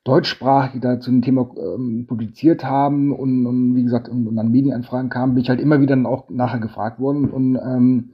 deutschsprachig 0.04 0.82
da 0.82 1.00
zu 1.00 1.12
dem 1.12 1.22
Thema 1.22 1.50
ähm, 1.58 2.06
publiziert 2.08 2.66
haben 2.66 3.14
und, 3.14 3.46
und 3.46 3.76
wie 3.76 3.84
gesagt 3.84 4.10
und, 4.10 4.28
und 4.28 4.38
an 4.38 4.52
Medienanfragen 4.52 5.10
kamen, 5.10 5.36
bin 5.36 5.44
ich 5.44 5.50
halt 5.50 5.62
immer 5.62 5.80
wieder 5.80 5.96
dann 5.96 6.06
auch 6.06 6.30
nachher 6.30 6.60
gefragt 6.60 7.00
worden 7.00 7.30
und 7.30 7.56
ähm, 7.56 8.12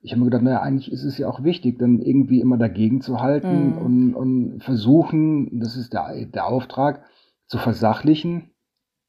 ich 0.00 0.12
habe 0.12 0.20
mir 0.20 0.26
gedacht, 0.26 0.42
naja, 0.42 0.62
eigentlich 0.62 0.92
ist 0.92 1.04
es 1.04 1.18
ja 1.18 1.28
auch 1.28 1.42
wichtig, 1.42 1.78
dann 1.78 2.00
irgendwie 2.00 2.40
immer 2.40 2.56
dagegen 2.56 3.00
zu 3.00 3.20
halten 3.20 3.70
mhm. 3.70 3.78
und, 3.78 4.14
und 4.14 4.62
versuchen, 4.62 5.60
das 5.60 5.76
ist 5.76 5.92
der, 5.92 6.26
der 6.26 6.46
Auftrag, 6.46 7.02
zu 7.46 7.58
versachlichen. 7.58 8.50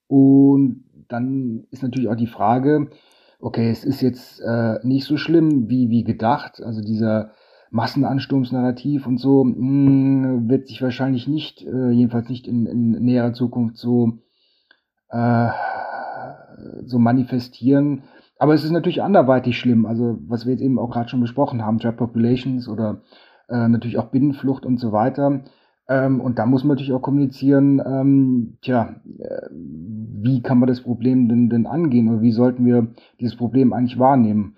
Und 0.07 0.85
dann 1.07 1.65
ist 1.69 1.83
natürlich 1.83 2.09
auch 2.09 2.15
die 2.15 2.27
Frage, 2.27 2.89
okay, 3.39 3.69
es 3.69 3.85
ist 3.85 4.01
jetzt 4.01 4.41
äh, 4.41 4.79
nicht 4.83 5.05
so 5.05 5.17
schlimm 5.17 5.69
wie, 5.69 5.89
wie 5.89 6.03
gedacht. 6.03 6.61
Also 6.63 6.81
dieser 6.81 7.31
Massenansturmsnarrativ 7.71 9.05
und 9.08 9.19
so 9.19 9.43
mh, 9.43 9.55
hm, 9.55 10.49
wird 10.49 10.67
sich 10.67 10.82
wahrscheinlich 10.82 11.27
nicht, 11.27 11.62
äh, 11.63 11.91
jedenfalls 11.91 12.29
nicht 12.29 12.47
in, 12.47 12.65
in 12.65 12.91
näherer 12.91 13.34
Zukunft 13.34 13.77
so, 13.77 14.19
äh, 15.10 15.49
so 16.86 16.99
manifestieren. 16.99 18.03
Aber 18.38 18.53
es 18.53 18.63
ist 18.63 18.71
natürlich 18.71 19.03
anderweitig 19.03 19.58
schlimm. 19.58 19.86
Also 19.86 20.17
was 20.27 20.45
wir 20.45 20.53
jetzt 20.53 20.62
eben 20.62 20.79
auch 20.79 20.89
gerade 20.89 21.10
schon 21.10 21.21
besprochen 21.21 21.65
haben, 21.65 21.79
Trap 21.79 21.97
Populations 21.97 22.67
oder 22.67 23.01
äh, 23.49 23.67
natürlich 23.67 23.97
auch 23.97 24.12
Binnenflucht 24.12 24.65
und 24.65 24.79
so 24.79 24.91
weiter. 24.91 25.43
Ähm, 25.89 26.21
und 26.21 26.39
da 26.39 26.45
muss 26.45 26.63
man 26.63 26.75
natürlich 26.75 26.93
auch 26.93 27.01
kommunizieren, 27.01 27.82
ähm, 27.86 28.58
tja, 28.62 28.95
äh, 29.17 29.47
wie 29.51 30.41
kann 30.41 30.60
man 30.60 30.67
das 30.67 30.82
Problem 30.82 31.27
denn, 31.27 31.49
denn 31.49 31.65
angehen 31.65 32.10
oder 32.10 32.21
wie 32.21 32.32
sollten 32.32 32.65
wir 32.65 32.93
dieses 33.19 33.36
Problem 33.36 33.73
eigentlich 33.73 33.97
wahrnehmen? 33.97 34.55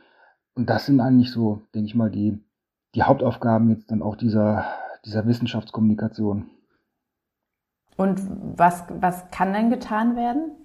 Und 0.56 0.70
das 0.70 0.86
sind 0.86 1.00
eigentlich 1.00 1.32
so, 1.32 1.62
denke 1.74 1.88
ich 1.88 1.96
mal, 1.96 2.12
die, 2.12 2.38
die 2.96 3.04
Hauptaufgaben 3.04 3.70
jetzt 3.70 3.92
dann 3.92 4.02
auch 4.02 4.16
dieser, 4.16 4.66
dieser 5.06 5.26
Wissenschaftskommunikation. 5.26 6.50
Und 7.98 8.22
was, 8.58 8.84
was 9.00 9.30
kann 9.32 9.54
denn 9.54 9.70
getan 9.70 10.16
werden? 10.16 10.62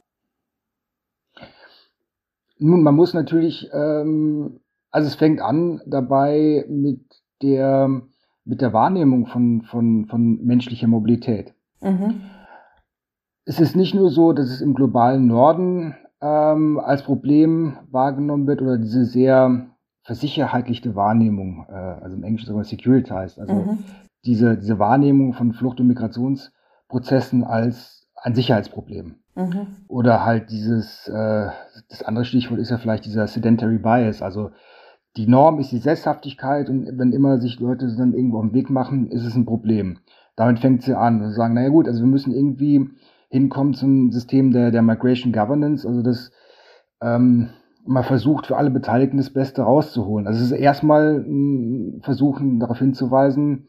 Nun, 2.59 2.83
man 2.83 2.95
muss 2.95 3.13
natürlich, 3.13 3.69
ähm, 3.73 4.61
also 4.91 5.09
es 5.09 5.15
fängt 5.15 5.41
an 5.41 5.83
dabei 5.87 6.65
mit 6.69 7.01
der, 7.43 8.03
mit 8.45 8.61
der 8.63 8.73
Wahrnehmung 8.73 9.27
von, 9.27 9.63
von, 9.63 10.07
von 10.07 10.43
menschlicher 10.43 10.87
Mobilität. 10.87 11.55
Mhm. 11.83 12.23
Es 13.45 13.61
ist 13.61 13.77
nicht 13.77 13.95
nur 13.95 14.11
so, 14.11 14.33
dass 14.33 14.51
es 14.51 14.61
im 14.63 14.75
globalen 14.75 15.27
Norden 15.27 15.95
ähm, 16.21 16.81
als 16.81 17.03
Problem 17.03 17.77
wahrgenommen 17.91 18.47
wird 18.47 18.63
oder 18.63 18.79
diese 18.79 19.05
sehr 19.05 19.67
versicherheitlichte 20.07 20.95
Wahrnehmung, 20.95 21.67
äh, 21.69 21.73
also 21.73 22.17
im 22.17 22.23
Englischen 22.23 22.47
sagen 22.47 22.59
wir 22.59 22.65
securitized, 22.65 23.41
also 23.41 23.55
mhm. 23.55 23.79
diese, 24.25 24.57
diese 24.57 24.79
Wahrnehmung 24.79 25.33
von 25.33 25.53
Flucht- 25.53 25.81
und 25.81 25.89
Migrationsprozessen 25.89 27.43
als 27.43 28.07
ein 28.15 28.37
Sicherheitsproblem. 28.37 29.17
Mhm. 29.35 29.67
Oder 29.89 30.25
halt 30.25 30.51
dieses, 30.51 31.09
äh, 31.09 31.49
das 31.89 32.05
andere 32.05 32.25
Stichwort 32.25 32.61
ist 32.61 32.71
ja 32.71 32.79
vielleicht 32.79 33.05
dieser 33.05 33.27
sedentary 33.27 33.79
bias, 33.79 34.23
also 34.23 34.53
die 35.17 35.27
Norm 35.27 35.59
ist 35.59 35.73
die 35.73 35.79
Sesshaftigkeit 35.79 36.69
und 36.69 36.99
wenn 36.99 37.13
immer 37.13 37.41
sich 37.41 37.59
Leute 37.59 37.93
dann 37.97 38.15
irgendwo 38.15 38.39
auf 38.39 38.45
den 38.45 38.55
Weg 38.55 38.71
machen, 38.71 39.11
ist 39.11 39.25
es 39.25 39.35
ein 39.35 39.47
Problem. 39.47 39.99
Damit 40.37 40.61
fängt 40.61 40.83
sie 40.83 40.97
an 40.97 41.21
und 41.21 41.33
sagen, 41.33 41.55
naja 41.55 41.71
gut, 41.71 41.89
also 41.89 42.01
wir 42.01 42.07
müssen 42.07 42.33
irgendwie 42.33 42.91
hinkommen 43.29 43.75
zum 43.75 44.13
System 44.13 44.53
der, 44.53 44.71
der 44.71 44.83
Migration 44.83 45.33
Governance, 45.33 45.89
also 45.89 46.03
das 46.03 46.31
ähm, 47.01 47.49
man 47.87 48.05
versucht 48.05 48.47
für 48.47 48.57
alle 48.57 48.71
Beteiligten 48.71 49.17
das 49.17 49.33
Beste 49.33 49.63
rauszuholen. 49.63 50.27
Also 50.27 50.41
es 50.41 50.51
ist 50.51 50.59
erstmal 50.59 51.19
ein 51.19 52.01
Versuchen 52.03 52.61
darauf 52.61 52.79
hinzuweisen, 52.79 53.69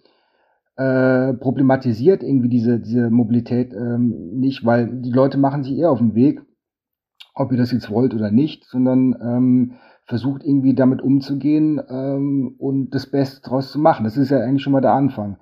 äh, 0.76 1.34
problematisiert 1.34 2.24
irgendwie 2.24 2.50
diese, 2.50 2.80
diese 2.80 3.10
Mobilität 3.10 3.74
ähm, 3.74 4.32
nicht, 4.34 4.66
weil 4.66 4.88
die 5.02 5.12
Leute 5.12 5.38
machen 5.38 5.64
sich 5.64 5.78
eher 5.78 5.92
auf 5.92 6.00
den 6.00 6.16
Weg, 6.16 6.42
ob 7.34 7.52
ihr 7.52 7.58
das 7.58 7.72
jetzt 7.72 7.90
wollt 7.90 8.14
oder 8.14 8.32
nicht, 8.32 8.66
sondern 8.66 9.16
ähm, 9.22 9.74
versucht 10.06 10.44
irgendwie 10.44 10.74
damit 10.74 11.02
umzugehen 11.02 11.82
ähm, 11.90 12.56
und 12.58 12.92
das 12.92 13.10
Beste 13.10 13.42
draus 13.42 13.72
zu 13.72 13.80
machen. 13.80 14.04
Das 14.04 14.18
ist 14.18 14.30
ja 14.30 14.40
eigentlich 14.40 14.64
schon 14.64 14.74
mal 14.74 14.82
der 14.82 14.94
Anfang. 14.94 15.38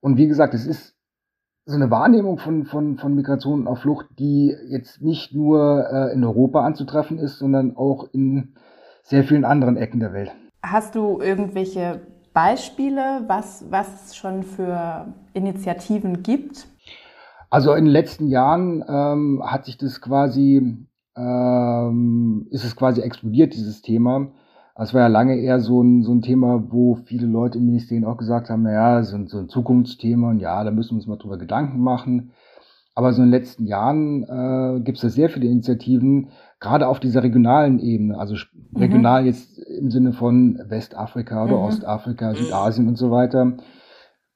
Und 0.00 0.16
wie 0.16 0.28
gesagt, 0.28 0.54
es 0.54 0.66
ist 0.66 0.96
so 1.70 1.76
eine 1.76 1.90
Wahrnehmung 1.90 2.38
von, 2.38 2.64
von, 2.64 2.98
von 2.98 3.14
Migration 3.14 3.66
auf 3.66 3.80
Flucht, 3.80 4.06
die 4.18 4.54
jetzt 4.68 5.00
nicht 5.00 5.34
nur 5.34 5.86
äh, 5.90 6.12
in 6.12 6.24
Europa 6.24 6.64
anzutreffen 6.64 7.18
ist, 7.18 7.38
sondern 7.38 7.76
auch 7.76 8.08
in 8.12 8.54
sehr 9.02 9.24
vielen 9.24 9.44
anderen 9.44 9.76
Ecken 9.76 10.00
der 10.00 10.12
Welt. 10.12 10.32
Hast 10.62 10.94
du 10.94 11.20
irgendwelche 11.20 12.00
Beispiele, 12.32 13.24
was, 13.26 13.64
was 13.70 14.06
es 14.06 14.16
schon 14.16 14.42
für 14.42 15.06
Initiativen 15.32 16.22
gibt? 16.22 16.66
Also 17.48 17.72
in 17.74 17.86
den 17.86 17.92
letzten 17.92 18.28
Jahren 18.28 18.84
ähm, 18.88 19.42
hat 19.44 19.64
sich 19.64 19.76
das 19.76 20.00
quasi, 20.00 20.86
ähm, 21.16 22.46
ist 22.50 22.64
es 22.64 22.76
quasi 22.76 23.00
explodiert, 23.00 23.54
dieses 23.54 23.82
Thema. 23.82 24.28
Es 24.82 24.94
war 24.94 25.02
ja 25.02 25.06
lange 25.08 25.36
eher 25.36 25.60
so 25.60 25.82
ein, 25.82 26.02
so 26.02 26.12
ein 26.12 26.22
Thema, 26.22 26.64
wo 26.70 26.94
viele 27.04 27.26
Leute 27.26 27.58
im 27.58 27.66
Ministerium 27.66 28.06
auch 28.06 28.16
gesagt 28.16 28.48
haben, 28.48 28.62
naja, 28.62 29.02
so 29.02 29.16
ein, 29.16 29.26
so 29.26 29.38
ein 29.38 29.48
Zukunftsthema 29.48 30.30
und 30.30 30.38
ja, 30.38 30.64
da 30.64 30.70
müssen 30.70 30.92
wir 30.92 30.96
uns 30.96 31.06
mal 31.06 31.16
drüber 31.16 31.36
Gedanken 31.36 31.80
machen. 31.80 32.32
Aber 32.94 33.12
so 33.12 33.22
in 33.22 33.28
den 33.28 33.38
letzten 33.38 33.66
Jahren 33.66 34.24
äh, 34.24 34.80
gibt 34.80 34.96
es 34.96 35.02
da 35.02 35.08
sehr 35.08 35.28
viele 35.28 35.46
Initiativen, 35.46 36.28
gerade 36.60 36.88
auf 36.88 36.98
dieser 36.98 37.22
regionalen 37.22 37.78
Ebene, 37.78 38.18
also 38.18 38.34
mhm. 38.34 38.76
regional 38.76 39.26
jetzt 39.26 39.58
im 39.58 39.90
Sinne 39.90 40.12
von 40.12 40.60
Westafrika 40.66 41.44
oder 41.44 41.56
mhm. 41.56 41.64
Ostafrika, 41.64 42.34
Südasien 42.34 42.88
und 42.88 42.96
so 42.96 43.10
weiter, 43.10 43.54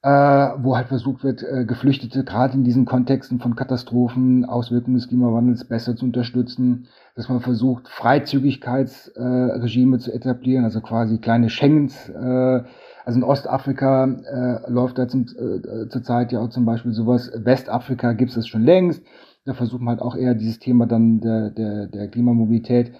äh, 0.02 0.09
wo 0.09 0.76
halt 0.76 0.88
versucht 0.88 1.24
wird, 1.24 1.42
äh, 1.42 1.64
Geflüchtete 1.64 2.24
gerade 2.24 2.54
in 2.54 2.64
diesen 2.64 2.85
Kontexten 2.85 3.40
von 3.40 3.57
Katastrophen, 3.57 4.44
Auswirkungen 4.44 4.96
des 4.96 5.09
Klimawandels 5.09 5.64
besser 5.66 5.96
zu 5.96 6.04
unterstützen, 6.04 6.87
dass 7.14 7.29
man 7.29 7.40
versucht, 7.40 7.88
Freizügigkeitsregime 7.88 9.98
zu 9.98 10.12
etablieren, 10.12 10.64
also 10.64 10.81
quasi 10.81 11.18
kleine 11.18 11.48
Schengens, 11.48 12.09
äh, 12.09 12.62
also 13.05 13.18
in 13.18 13.24
Ostafrika 13.24 14.05
äh, 14.05 14.70
läuft 14.70 14.98
da 14.98 15.07
zum, 15.07 15.22
äh, 15.22 15.88
zurzeit 15.88 16.33
ja 16.33 16.40
auch 16.40 16.48
zum 16.48 16.64
Beispiel 16.64 16.92
sowas. 16.92 17.31
Westafrika 17.35 18.14
gibt 18.14 18.31
es 18.31 18.37
das 18.37 18.48
schon 18.48 18.62
längst. 18.62 19.05
Da 19.44 19.53
versucht 19.53 19.83
man 19.83 19.96
halt 19.96 20.03
auch 20.03 20.16
eher 20.16 20.35
dieses 20.35 20.59
Thema 20.59 20.87
dann 20.87 21.20
der, 21.20 21.50
der, 21.50 21.87
der 21.87 22.09
Klimamobilität 22.09 22.92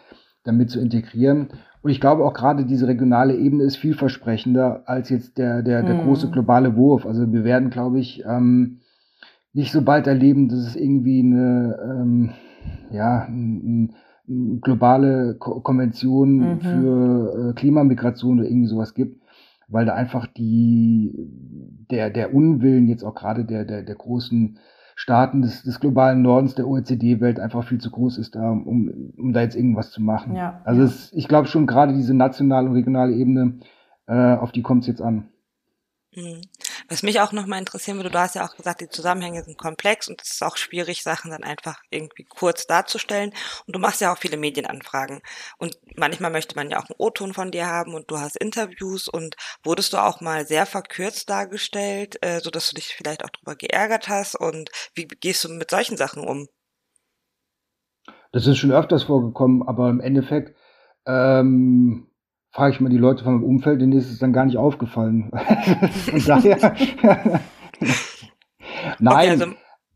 damit 0.44 0.70
zu 0.70 0.79
integrieren. 0.79 1.48
Und 1.81 1.90
ich 1.90 2.03
glaube 2.03 2.24
auch 2.24 2.35
gerade 2.35 2.66
diese 2.66 2.87
regionale 2.87 3.35
Ebene 3.35 3.64
ist 3.64 3.77
vielversprechender 3.77 4.83
als 4.87 5.09
jetzt 5.09 5.38
der, 5.38 5.62
der, 5.62 5.83
der 5.83 5.98
hm. 5.98 6.05
große 6.05 6.31
globale 6.31 6.77
Wurf. 6.77 7.07
Also 7.07 7.33
wir 7.33 7.44
werden, 7.44 7.70
glaube 7.70 7.98
ich, 7.98 8.24
ähm, 8.27 8.81
nicht 9.55 9.72
so 9.72 9.83
bald 9.83 10.07
erleben, 10.07 10.48
dass 10.48 10.59
es 10.59 10.77
irgendwie 10.77 11.20
eine, 11.20 11.79
ähm, 11.83 12.31
ja, 12.90 13.29
globale 14.61 15.37
Ko 15.38 15.61
Konvention 15.61 16.37
mhm. 16.37 16.61
für 16.61 17.50
äh, 17.50 17.53
Klimamigration 17.55 18.40
oder 18.40 18.48
irgendwie 18.48 18.68
sowas 18.68 18.94
gibt, 18.94 19.20
weil 19.68 19.87
da 19.87 19.94
einfach 19.94 20.27
die, 20.27 21.12
der, 21.90 22.11
der 22.11 22.35
Unwillen 22.35 22.88
jetzt 22.88 23.05
auch 23.05 23.14
gerade 23.14 23.44
der, 23.44 23.64
der, 23.64 23.83
der 23.83 23.94
großen 23.94 24.59
Staaten 24.96 25.42
des, 25.42 25.62
des 25.62 25.81
globalen 25.81 26.22
Nordens 26.22 26.55
der 26.55 26.68
OECD-Welt 26.68 27.40
einfach 27.40 27.64
viel 27.64 27.81
zu 27.81 27.90
groß 27.90 28.18
ist, 28.18 28.37
da, 28.37 28.50
um, 28.50 29.12
um 29.16 29.33
da 29.33 29.42
jetzt 29.42 29.57
irgendwas 29.57 29.90
zu 29.90 30.00
machen. 30.00 30.37
Ja. 30.37 30.61
Also 30.64 30.83
es, 30.83 31.12
ich 31.12 31.29
glaube 31.29 31.48
schon 31.48 31.66
gerade 31.66 31.92
diese 31.92 32.14
nationale 32.14 32.68
und 32.68 32.74
regionale 32.74 33.12
Ebene, 33.12 33.59
äh, 34.07 34.35
auf 34.35 34.53
die 34.53 34.62
kommt 34.62 34.83
es 34.83 34.88
jetzt 34.88 35.03
an. 35.03 35.29
Mhm. 36.16 36.42
Was 36.88 37.03
mich 37.03 37.20
auch 37.20 37.33
nochmal 37.33 37.59
interessieren 37.59 37.96
würde, 37.96 38.11
du 38.11 38.18
hast 38.18 38.37
ja 38.37 38.46
auch 38.46 38.57
gesagt, 38.57 38.81
die 38.81 38.88
Zusammenhänge 38.88 39.42
sind 39.42 39.59
komplex 39.59 40.09
und 40.09 40.22
es 40.22 40.33
ist 40.33 40.42
auch 40.42 40.57
schwierig, 40.57 41.03
Sachen 41.03 41.31
dann 41.31 41.42
einfach 41.42 41.83
irgendwie 41.90 42.24
kurz 42.24 42.66
darzustellen. 42.66 43.33
Und 43.66 43.74
du 43.74 43.81
machst 43.81 44.00
ja 44.00 44.12
auch 44.12 44.18
viele 44.18 44.37
Medienanfragen. 44.37 45.20
Und 45.59 45.79
manchmal 45.96 46.31
möchte 46.31 46.55
man 46.55 46.70
ja 46.70 46.79
auch 46.79 46.88
einen 46.88 46.96
O-Ton 46.98 47.35
von 47.35 47.50
dir 47.50 47.66
haben 47.66 47.94
und 47.94 48.11
du 48.11 48.18
hast 48.18 48.37
Interviews 48.37 49.09
und 49.09 49.37
wurdest 49.64 49.92
du 49.92 49.98
auch 49.98 50.20
mal 50.20 50.46
sehr 50.46 50.66
verkürzt 50.66 51.29
dargestellt, 51.31 52.16
äh, 52.22 52.40
so 52.40 52.50
dass 52.50 52.70
du 52.70 52.77
dich 52.77 52.94
vielleicht 52.94 53.24
auch 53.24 53.31
darüber 53.31 53.57
geärgert 53.57 54.09
hast. 54.09 54.37
Und 54.37 54.70
wie 54.94 55.07
gehst 55.07 55.42
du 55.44 55.48
mit 55.48 55.70
solchen 55.70 55.96
Sachen 55.96 56.22
um? 56.22 56.48
Das 58.31 58.46
ist 58.46 58.59
schon 58.59 58.72
öfters 58.72 59.05
vorgekommen, 59.05 59.66
aber 59.66 59.88
im 59.88 60.00
Endeffekt 60.00 60.57
ähm, 61.07 62.09
frage 62.54 62.72
ich 62.72 62.80
mal 62.80 62.88
die 62.88 62.98
Leute 62.98 63.24
von 63.24 63.34
meinem 63.34 63.44
Umfeld, 63.44 63.80
denen 63.80 63.92
ist 63.92 64.10
es 64.10 64.20
dann 64.20 64.32
gar 64.32 64.46
nicht 64.46 64.58
aufgefallen. 64.58 65.30
Von 66.10 66.22
daher. 66.26 66.72
Nein. 69.00 69.16
Okay, 69.16 69.28
also, 69.30 69.44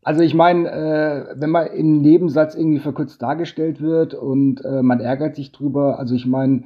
also 0.03 0.21
ich 0.21 0.33
meine, 0.33 0.69
äh, 0.69 1.35
wenn 1.37 1.51
man 1.51 1.67
im 1.67 2.01
Nebensatz 2.01 2.55
irgendwie 2.55 2.79
verkürzt 2.79 3.21
dargestellt 3.21 3.79
wird 3.79 4.13
und 4.13 4.63
äh, 4.65 4.81
man 4.81 4.99
ärgert 4.99 5.37
sich 5.37 5.53
drüber, 5.53 5.99
also 5.99 6.15
ich 6.15 6.25
meine, 6.25 6.65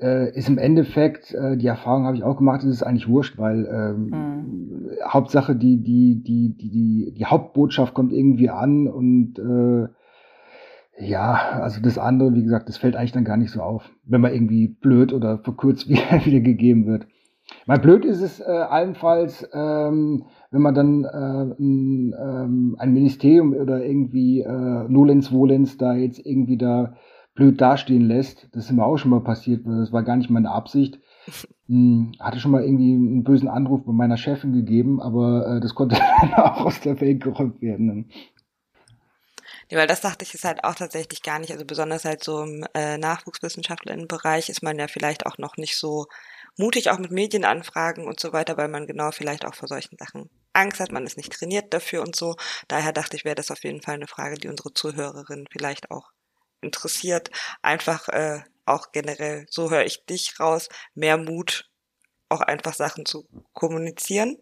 äh, 0.00 0.36
ist 0.36 0.48
im 0.48 0.58
Endeffekt, 0.58 1.32
äh, 1.32 1.56
die 1.56 1.68
Erfahrung 1.68 2.06
habe 2.06 2.16
ich 2.16 2.24
auch 2.24 2.36
gemacht, 2.36 2.64
ist 2.64 2.70
es 2.70 2.82
eigentlich 2.82 3.08
wurscht, 3.08 3.38
weil 3.38 3.66
ähm, 3.66 4.06
mhm. 4.08 4.90
Hauptsache 5.06 5.54
die, 5.54 5.80
die, 5.80 6.24
die, 6.24 6.56
die, 6.56 6.70
die, 6.70 7.14
die 7.16 7.24
Hauptbotschaft 7.26 7.94
kommt 7.94 8.12
irgendwie 8.12 8.50
an 8.50 8.88
und 8.88 9.38
äh, 9.38 9.88
ja, 11.00 11.60
also 11.60 11.80
das 11.80 11.98
andere, 11.98 12.34
wie 12.34 12.42
gesagt, 12.42 12.68
das 12.68 12.76
fällt 12.76 12.96
eigentlich 12.96 13.12
dann 13.12 13.24
gar 13.24 13.36
nicht 13.36 13.50
so 13.50 13.60
auf, 13.60 13.90
wenn 14.04 14.20
man 14.20 14.32
irgendwie 14.32 14.68
blöd 14.68 15.12
oder 15.12 15.38
verkürzt 15.38 15.88
wieder, 15.88 16.24
wieder 16.24 16.40
gegeben 16.40 16.86
wird. 16.86 17.06
Mal 17.66 17.78
blöd 17.78 18.04
ist 18.04 18.20
es 18.20 18.40
äh, 18.40 18.44
allenfalls, 18.44 19.48
ähm, 19.52 20.24
wenn 20.50 20.62
man 20.62 20.74
dann 20.74 21.04
äh, 21.04 21.54
ein, 21.60 22.14
ähm, 22.16 22.76
ein 22.78 22.92
Ministerium 22.92 23.54
oder 23.54 23.84
irgendwie 23.84 24.40
äh, 24.40 24.88
Nolens 24.88 25.32
Volens 25.32 25.76
da 25.76 25.94
jetzt 25.94 26.24
irgendwie 26.24 26.58
da 26.58 26.94
blöd 27.34 27.60
dastehen 27.60 28.02
lässt. 28.02 28.48
Das 28.52 28.66
ist 28.66 28.72
mir 28.72 28.84
auch 28.84 28.98
schon 28.98 29.10
mal 29.10 29.22
passiert, 29.22 29.66
das 29.66 29.92
war 29.92 30.02
gar 30.02 30.16
nicht 30.16 30.30
meine 30.30 30.50
Absicht. 30.50 31.00
Hm, 31.68 32.10
hatte 32.18 32.40
schon 32.40 32.50
mal 32.50 32.64
irgendwie 32.64 32.94
einen 32.94 33.22
bösen 33.22 33.46
Anruf 33.46 33.84
bei 33.84 33.92
meiner 33.92 34.16
Chefin 34.16 34.52
gegeben, 34.52 35.00
aber 35.00 35.46
äh, 35.46 35.60
das 35.60 35.76
konnte 35.76 35.96
dann 36.20 36.34
auch 36.34 36.66
aus 36.66 36.80
der 36.80 37.00
Welt 37.00 37.22
geräumt 37.22 37.62
werden. 37.62 38.08
Ne? 39.70 39.76
Ja, 39.76 39.78
weil 39.78 39.86
das 39.86 40.00
dachte 40.00 40.24
ich 40.24 40.34
ist 40.34 40.44
halt 40.44 40.64
auch 40.64 40.74
tatsächlich 40.74 41.22
gar 41.22 41.38
nicht. 41.38 41.52
Also 41.52 41.64
besonders 41.64 42.04
halt 42.04 42.24
so 42.24 42.42
im 42.42 42.66
äh, 42.74 42.98
Nachwuchswissenschaftlerinnenbereich 42.98 44.48
ist 44.48 44.62
man 44.62 44.78
ja 44.78 44.88
vielleicht 44.88 45.26
auch 45.26 45.38
noch 45.38 45.56
nicht 45.56 45.76
so 45.76 46.06
mutig, 46.56 46.90
auch 46.90 46.98
mit 46.98 47.10
Medienanfragen 47.10 48.06
und 48.06 48.20
so 48.20 48.32
weiter, 48.32 48.56
weil 48.56 48.68
man 48.68 48.86
genau 48.86 49.10
vielleicht 49.12 49.44
auch 49.44 49.54
vor 49.54 49.68
solchen 49.68 49.96
Sachen 49.96 50.28
Angst 50.52 50.80
hat, 50.80 50.92
man 50.92 51.06
ist 51.06 51.16
nicht 51.16 51.32
trainiert 51.32 51.72
dafür 51.72 52.02
und 52.02 52.16
so. 52.16 52.36
Daher 52.68 52.92
dachte 52.92 53.16
ich, 53.16 53.24
wäre 53.24 53.36
das 53.36 53.50
auf 53.50 53.62
jeden 53.64 53.82
Fall 53.82 53.94
eine 53.94 54.08
Frage, 54.08 54.36
die 54.36 54.48
unsere 54.48 54.72
Zuhörerinnen 54.74 55.46
vielleicht 55.50 55.90
auch 55.90 56.10
interessiert. 56.60 57.30
Einfach 57.62 58.08
äh, 58.08 58.42
auch 58.66 58.92
generell, 58.92 59.46
so 59.48 59.70
höre 59.70 59.84
ich 59.84 60.04
dich 60.06 60.38
raus, 60.40 60.68
mehr 60.94 61.16
Mut, 61.16 61.70
auch 62.28 62.40
einfach 62.40 62.74
Sachen 62.74 63.06
zu 63.06 63.28
kommunizieren. 63.52 64.36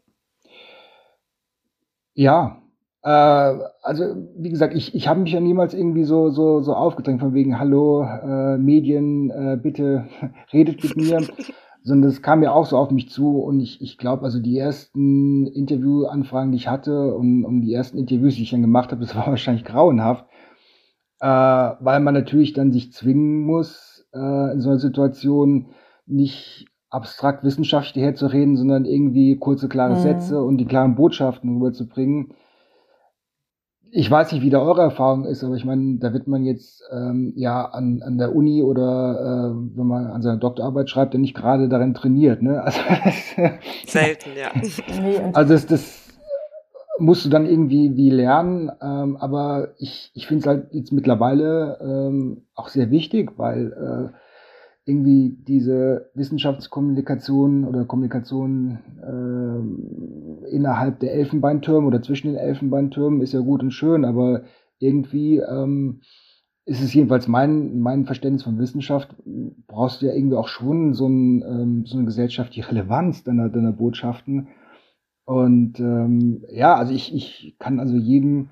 Ja, 2.14 2.60
äh, 3.08 3.58
also 3.82 4.04
wie 4.36 4.50
gesagt, 4.50 4.74
ich, 4.74 4.94
ich 4.94 5.08
habe 5.08 5.20
mich 5.20 5.32
ja 5.32 5.40
niemals 5.40 5.72
irgendwie 5.72 6.04
so, 6.04 6.28
so, 6.28 6.60
so 6.60 6.74
aufgedrängt 6.74 7.20
von 7.20 7.32
wegen, 7.32 7.58
hallo, 7.58 8.02
äh, 8.02 8.58
Medien, 8.58 9.30
äh, 9.30 9.56
bitte 9.56 10.08
redet 10.52 10.84
mit 10.84 10.96
mir. 10.96 11.20
sondern 11.82 12.10
das 12.10 12.20
kam 12.20 12.42
ja 12.42 12.52
auch 12.52 12.66
so 12.66 12.76
auf 12.76 12.90
mich 12.90 13.08
zu 13.08 13.38
und 13.38 13.60
ich, 13.60 13.80
ich 13.80 13.96
glaube, 13.96 14.24
also 14.24 14.40
die 14.40 14.58
ersten 14.58 15.46
Interviewanfragen, 15.46 16.50
die 16.50 16.58
ich 16.58 16.68
hatte 16.68 17.14
und, 17.14 17.44
und 17.44 17.62
die 17.62 17.72
ersten 17.72 17.96
Interviews, 17.96 18.34
die 18.34 18.42
ich 18.42 18.50
dann 18.50 18.60
gemacht 18.60 18.90
habe, 18.90 19.00
das 19.00 19.16
war 19.16 19.26
wahrscheinlich 19.28 19.64
grauenhaft, 19.64 20.26
äh, 21.20 21.26
weil 21.26 22.00
man 22.00 22.12
natürlich 22.12 22.52
dann 22.52 22.72
sich 22.72 22.92
zwingen 22.92 23.40
muss, 23.40 24.06
äh, 24.12 24.52
in 24.52 24.60
so 24.60 24.68
einer 24.68 24.78
Situation 24.80 25.68
nicht 26.04 26.66
abstrakt 26.90 27.42
wissenschaftlich 27.42 28.04
herzureden, 28.04 28.56
sondern 28.56 28.84
irgendwie 28.84 29.36
kurze, 29.38 29.68
klare 29.68 29.94
mhm. 29.94 30.00
Sätze 30.00 30.42
und 30.42 30.58
die 30.58 30.66
klaren 30.66 30.94
Botschaften 30.94 31.54
rüberzubringen 31.54 32.34
ich 33.90 34.10
weiß 34.10 34.32
nicht, 34.32 34.42
wie 34.42 34.50
da 34.50 34.60
eure 34.60 34.82
Erfahrung 34.82 35.24
ist, 35.24 35.42
aber 35.42 35.54
ich 35.54 35.64
meine, 35.64 35.98
da 35.98 36.12
wird 36.12 36.26
man 36.26 36.44
jetzt 36.44 36.82
ähm, 36.92 37.32
ja 37.36 37.64
an, 37.64 38.02
an 38.02 38.18
der 38.18 38.34
Uni 38.34 38.62
oder 38.62 39.52
äh, 39.54 39.76
wenn 39.76 39.86
man 39.86 40.06
an 40.06 40.22
seiner 40.22 40.38
Doktorarbeit 40.38 40.90
schreibt, 40.90 41.14
ja 41.14 41.20
nicht 41.20 41.34
gerade 41.34 41.68
darin 41.68 41.94
trainiert. 41.94 42.42
Ne? 42.42 42.62
Also, 42.68 42.80
Selten, 43.86 44.30
ja. 44.36 44.50
also 45.32 45.52
das, 45.54 45.66
das 45.66 46.08
musst 46.98 47.24
du 47.24 47.28
dann 47.28 47.46
irgendwie 47.46 47.96
wie 47.96 48.10
lernen, 48.10 48.70
ähm, 48.82 49.16
aber 49.16 49.68
ich, 49.78 50.10
ich 50.14 50.26
finde 50.26 50.40
es 50.40 50.46
halt 50.46 50.66
jetzt 50.72 50.92
mittlerweile 50.92 51.78
ähm, 51.80 52.42
auch 52.54 52.68
sehr 52.68 52.90
wichtig, 52.90 53.32
weil 53.36 53.72
äh, 53.72 54.18
irgendwie 54.88 55.36
diese 55.46 56.10
Wissenschaftskommunikation 56.14 57.64
oder 57.64 57.84
Kommunikation 57.84 58.78
äh, 59.02 60.48
innerhalb 60.50 61.00
der 61.00 61.12
Elfenbeintürme 61.12 61.86
oder 61.86 62.00
zwischen 62.00 62.28
den 62.28 62.36
Elfenbeintürmen 62.36 63.20
ist 63.20 63.34
ja 63.34 63.40
gut 63.40 63.62
und 63.62 63.72
schön, 63.72 64.06
aber 64.06 64.44
irgendwie 64.78 65.38
ähm, 65.38 66.00
ist 66.64 66.82
es 66.82 66.94
jedenfalls 66.94 67.28
mein, 67.28 67.80
mein 67.80 68.06
Verständnis 68.06 68.44
von 68.44 68.58
Wissenschaft, 68.58 69.14
brauchst 69.66 70.00
du 70.00 70.06
ja 70.06 70.14
irgendwie 70.14 70.36
auch 70.36 70.48
schon 70.48 70.94
so, 70.94 71.06
ein, 71.06 71.42
ähm, 71.42 71.84
so 71.84 71.98
eine 71.98 72.06
gesellschaftliche 72.06 72.70
Relevanz 72.70 73.24
deiner, 73.24 73.50
deiner 73.50 73.72
Botschaften. 73.72 74.48
Und 75.26 75.80
ähm, 75.80 76.44
ja, 76.50 76.74
also 76.76 76.94
ich, 76.94 77.14
ich 77.14 77.56
kann 77.58 77.78
also 77.78 77.94
jedem 77.94 78.48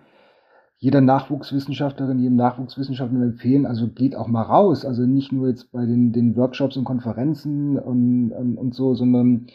jeder 0.78 1.00
Nachwuchswissenschaftlerin, 1.00 2.18
jedem 2.18 2.36
Nachwuchswissenschaftler 2.36 3.22
empfehlen, 3.22 3.66
also 3.66 3.88
geht 3.88 4.14
auch 4.14 4.28
mal 4.28 4.42
raus. 4.42 4.84
Also 4.84 5.02
nicht 5.02 5.32
nur 5.32 5.48
jetzt 5.48 5.72
bei 5.72 5.86
den, 5.86 6.12
den 6.12 6.36
Workshops 6.36 6.76
und 6.76 6.84
Konferenzen 6.84 7.78
und, 7.78 8.30
und, 8.32 8.58
und 8.58 8.74
so, 8.74 8.94
sondern 8.94 9.46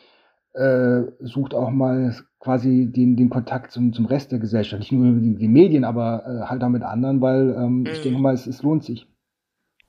äh, 0.54 1.04
sucht 1.20 1.54
auch 1.54 1.70
mal 1.70 2.16
quasi 2.40 2.92
den, 2.92 3.16
den 3.16 3.30
Kontakt 3.30 3.72
zum, 3.72 3.94
zum 3.94 4.06
Rest 4.06 4.32
der 4.32 4.40
Gesellschaft. 4.40 4.80
Nicht 4.80 4.92
nur 4.92 5.14
die, 5.14 5.36
die 5.36 5.48
Medien, 5.48 5.84
aber 5.84 6.26
äh, 6.26 6.50
halt 6.50 6.64
auch 6.64 6.70
mit 6.70 6.84
anderen, 6.84 7.22
weil 7.22 7.56
ähm, 7.56 7.82
mhm. 7.82 7.86
ich 7.88 8.02
denke 8.02 8.20
mal, 8.20 8.34
es, 8.34 8.48
es 8.48 8.64
lohnt 8.64 8.84
sich. 8.84 9.08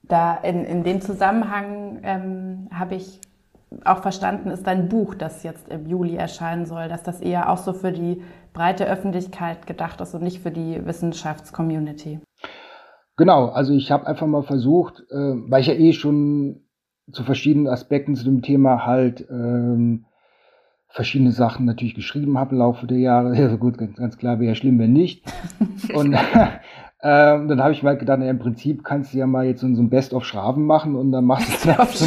Da 0.02 0.34
in, 0.34 0.64
in 0.64 0.84
dem 0.84 1.00
Zusammenhang 1.00 2.00
ähm, 2.02 2.68
habe 2.70 2.96
ich 2.96 3.20
auch 3.84 4.02
verstanden, 4.02 4.50
ist 4.50 4.66
dein 4.66 4.88
Buch, 4.88 5.14
das 5.14 5.42
jetzt 5.42 5.68
im 5.68 5.86
Juli 5.86 6.16
erscheinen 6.16 6.66
soll, 6.66 6.88
dass 6.88 7.02
das 7.02 7.20
eher 7.20 7.50
auch 7.50 7.58
so 7.58 7.72
für 7.72 7.92
die 7.92 8.22
breite 8.52 8.86
Öffentlichkeit 8.86 9.66
gedacht 9.66 10.00
ist 10.00 10.14
und 10.14 10.22
nicht 10.22 10.40
für 10.40 10.50
die 10.50 10.84
Wissenschaftscommunity. 10.84 12.20
Genau, 13.16 13.48
also 13.48 13.74
ich 13.74 13.90
habe 13.90 14.06
einfach 14.06 14.26
mal 14.26 14.42
versucht, 14.42 15.00
äh, 15.10 15.14
weil 15.14 15.60
ich 15.60 15.66
ja 15.66 15.74
eh 15.74 15.92
schon 15.92 16.62
zu 17.10 17.24
verschiedenen 17.24 17.68
Aspekten 17.68 18.14
zu 18.14 18.24
dem 18.24 18.42
Thema 18.42 18.86
halt 18.86 19.26
ähm, 19.30 20.06
verschiedene 20.88 21.32
Sachen 21.32 21.66
natürlich 21.66 21.94
geschrieben 21.94 22.38
habe 22.38 22.52
im 22.52 22.58
Laufe 22.58 22.86
der 22.86 22.98
Jahre. 22.98 23.36
Ja, 23.38 23.56
gut, 23.56 23.78
ganz, 23.78 23.96
ganz 23.96 24.18
klar 24.18 24.38
wäre 24.38 24.50
ja 24.50 24.54
schlimm, 24.54 24.78
wenn 24.78 24.92
nicht. 24.92 25.24
und 25.94 26.16
ähm, 27.02 27.48
dann 27.48 27.60
habe 27.60 27.72
ich 27.72 27.82
mal 27.82 27.96
gedacht, 27.96 28.20
na, 28.20 28.30
im 28.30 28.38
Prinzip 28.38 28.84
kannst 28.84 29.12
du 29.12 29.18
ja 29.18 29.26
mal 29.26 29.44
jetzt 29.44 29.60
so, 29.60 29.74
so 29.74 29.82
ein 29.82 29.90
Best-of-Schraven 29.90 30.64
machen 30.64 30.94
und 30.94 31.10
dann 31.10 31.24
machst 31.24 31.64
du 31.64 31.72
das 31.72 31.98
so. 31.98 32.06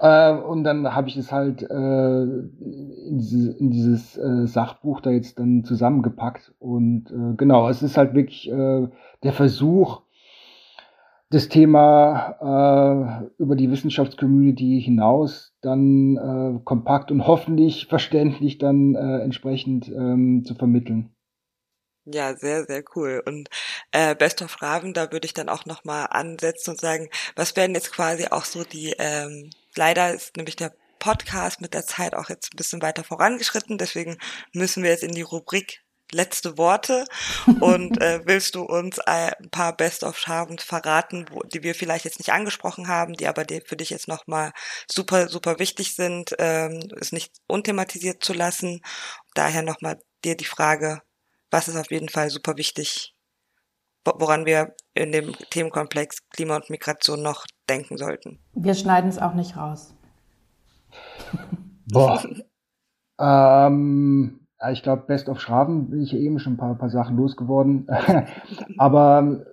äh, 0.00 0.32
und 0.32 0.64
dann 0.64 0.94
habe 0.94 1.08
ich 1.08 1.16
es 1.16 1.32
halt 1.32 1.62
äh, 1.62 2.22
in, 2.22 3.18
diese, 3.18 3.52
in 3.52 3.70
dieses 3.70 4.18
äh, 4.18 4.46
Sachbuch 4.46 5.00
da 5.00 5.10
jetzt 5.10 5.38
dann 5.38 5.64
zusammengepackt. 5.64 6.52
Und 6.58 7.10
äh, 7.10 7.36
genau, 7.36 7.70
es 7.70 7.82
ist 7.82 7.96
halt 7.96 8.12
wirklich 8.14 8.50
äh, 8.50 8.86
der 9.22 9.32
Versuch, 9.32 10.02
das 11.30 11.48
Thema 11.48 12.36
äh, 13.38 13.42
über 13.42 13.56
die 13.56 13.70
Wissenschaftscommunity 13.70 14.80
hinaus 14.80 15.54
dann 15.60 16.16
äh, 16.16 16.60
kompakt 16.64 17.10
und 17.10 17.26
hoffentlich 17.26 17.86
verständlich 17.86 18.58
dann 18.58 18.94
äh, 18.94 19.22
entsprechend 19.22 19.88
ähm, 19.88 20.44
zu 20.44 20.54
vermitteln. 20.54 21.15
Ja, 22.08 22.36
sehr, 22.36 22.64
sehr 22.66 22.84
cool. 22.94 23.20
Und 23.26 23.48
äh, 23.90 24.14
Best 24.14 24.40
of 24.40 24.62
Raven, 24.62 24.94
da 24.94 25.10
würde 25.10 25.26
ich 25.26 25.34
dann 25.34 25.48
auch 25.48 25.66
nochmal 25.66 26.06
ansetzen 26.10 26.70
und 26.70 26.80
sagen, 26.80 27.10
was 27.34 27.56
werden 27.56 27.74
jetzt 27.74 27.92
quasi 27.92 28.26
auch 28.28 28.44
so 28.44 28.62
die, 28.62 28.94
ähm, 28.98 29.50
leider 29.74 30.14
ist 30.14 30.36
nämlich 30.36 30.54
der 30.54 30.72
Podcast 31.00 31.60
mit 31.60 31.74
der 31.74 31.84
Zeit 31.84 32.14
auch 32.14 32.28
jetzt 32.28 32.54
ein 32.54 32.56
bisschen 32.56 32.80
weiter 32.80 33.02
vorangeschritten, 33.02 33.76
deswegen 33.76 34.18
müssen 34.52 34.84
wir 34.84 34.90
jetzt 34.90 35.02
in 35.02 35.14
die 35.14 35.22
Rubrik 35.22 35.82
letzte 36.12 36.56
Worte 36.56 37.06
und 37.60 38.00
äh, 38.00 38.20
willst 38.24 38.54
du 38.54 38.62
uns 38.62 39.00
ein 39.00 39.32
paar 39.50 39.76
Best 39.76 40.04
of 40.04 40.16
Schaven 40.16 40.58
verraten, 40.58 41.26
wo, 41.32 41.40
die 41.40 41.64
wir 41.64 41.74
vielleicht 41.74 42.04
jetzt 42.04 42.20
nicht 42.20 42.32
angesprochen 42.32 42.86
haben, 42.86 43.14
die 43.14 43.26
aber 43.26 43.44
die 43.44 43.62
für 43.62 43.76
dich 43.76 43.90
jetzt 43.90 44.06
nochmal 44.06 44.52
super, 44.88 45.28
super 45.28 45.58
wichtig 45.58 45.96
sind, 45.96 46.36
ähm, 46.38 46.88
es 47.00 47.10
nicht 47.10 47.34
unthematisiert 47.48 48.22
zu 48.22 48.32
lassen. 48.32 48.82
Daher 49.34 49.62
nochmal 49.62 49.98
dir 50.24 50.36
die 50.36 50.44
Frage, 50.44 51.02
was 51.50 51.68
ist 51.68 51.76
auf 51.76 51.90
jeden 51.90 52.08
Fall 52.08 52.30
super 52.30 52.56
wichtig, 52.56 53.14
woran 54.04 54.46
wir 54.46 54.74
in 54.94 55.12
dem 55.12 55.32
Themenkomplex 55.50 56.28
Klima 56.30 56.56
und 56.56 56.70
Migration 56.70 57.22
noch 57.22 57.44
denken 57.68 57.96
sollten. 57.96 58.38
Wir 58.54 58.74
schneiden 58.74 59.10
es 59.10 59.18
auch 59.18 59.34
nicht 59.34 59.56
raus. 59.56 59.94
Boah. 61.88 62.22
ähm, 63.18 64.46
ich 64.72 64.82
glaube, 64.82 65.04
Best 65.06 65.28
of 65.28 65.40
Schraven 65.40 65.90
bin 65.90 66.02
ich 66.02 66.12
ja 66.12 66.18
eben 66.18 66.38
schon 66.38 66.54
ein 66.54 66.56
paar, 66.56 66.74
paar 66.76 66.90
Sachen 66.90 67.16
losgeworden. 67.16 67.88
Aber 68.78 69.44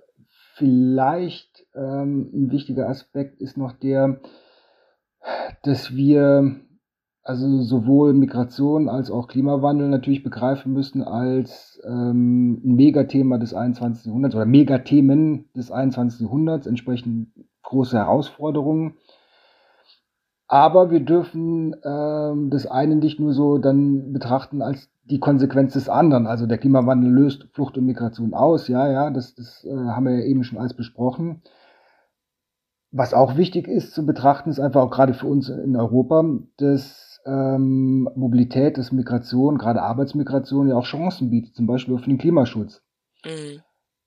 vielleicht 0.54 1.66
ähm, 1.74 2.30
ein 2.32 2.50
wichtiger 2.50 2.88
Aspekt 2.88 3.40
ist 3.40 3.56
noch 3.56 3.72
der, 3.72 4.20
dass 5.62 5.94
wir 5.94 6.60
also 7.24 7.62
sowohl 7.62 8.12
Migration 8.12 8.90
als 8.90 9.10
auch 9.10 9.28
Klimawandel 9.28 9.88
natürlich 9.88 10.22
begreifen 10.22 10.74
müssen 10.74 11.02
als 11.02 11.80
ähm, 11.82 12.60
ein 12.62 12.74
Megathema 12.76 13.38
des 13.38 13.54
21. 13.54 14.06
Jahrhunderts 14.06 14.34
oder 14.34 14.44
Megathemen 14.44 15.46
des 15.56 15.70
21. 15.70 16.20
Jahrhunderts, 16.20 16.66
entsprechend 16.66 17.28
große 17.62 17.96
Herausforderungen. 17.96 18.96
Aber 20.48 20.90
wir 20.90 21.00
dürfen 21.00 21.74
ähm, 21.82 22.50
das 22.50 22.66
eine 22.66 22.96
nicht 22.96 23.18
nur 23.18 23.32
so 23.32 23.56
dann 23.56 24.12
betrachten 24.12 24.60
als 24.60 24.90
die 25.04 25.18
Konsequenz 25.18 25.72
des 25.72 25.88
anderen. 25.88 26.26
Also 26.26 26.46
der 26.46 26.58
Klimawandel 26.58 27.10
löst 27.10 27.48
Flucht 27.52 27.78
und 27.78 27.86
Migration 27.86 28.34
aus, 28.34 28.68
ja, 28.68 28.90
ja, 28.90 29.08
das, 29.08 29.34
das 29.34 29.64
äh, 29.64 29.74
haben 29.74 30.04
wir 30.04 30.18
ja 30.18 30.24
eben 30.26 30.44
schon 30.44 30.58
alles 30.58 30.74
besprochen 30.74 31.40
was 32.96 33.12
auch 33.12 33.36
wichtig 33.36 33.66
ist 33.66 33.92
zu 33.92 34.06
betrachten, 34.06 34.50
ist 34.50 34.60
einfach 34.60 34.82
auch 34.82 34.90
gerade 34.90 35.14
für 35.14 35.26
uns 35.26 35.48
in 35.48 35.74
Europa, 35.74 36.24
dass 36.58 37.03
ähm, 37.26 38.08
Mobilität, 38.14 38.78
dass 38.78 38.92
Migration, 38.92 39.58
gerade 39.58 39.82
Arbeitsmigration 39.82 40.68
ja 40.68 40.76
auch 40.76 40.84
Chancen 40.84 41.30
bietet, 41.30 41.54
zum 41.54 41.66
Beispiel 41.66 41.98
für 41.98 42.10
den 42.10 42.18
Klimaschutz. 42.18 42.82
Mhm. 43.24 43.60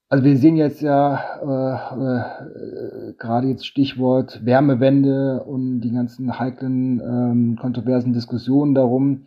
Also 0.10 0.24
wir 0.24 0.38
sehen 0.38 0.56
jetzt 0.56 0.82
ja 0.82 1.20
äh, 1.42 3.10
äh, 3.10 3.14
gerade 3.18 3.48
jetzt 3.48 3.66
Stichwort 3.66 4.46
Wärmewende 4.46 5.44
und 5.44 5.82
die 5.82 5.92
ganzen 5.92 6.40
heiklen, 6.40 7.02
ähm, 7.02 7.58
kontroversen 7.60 8.14
Diskussionen 8.14 8.74
darum, 8.74 9.26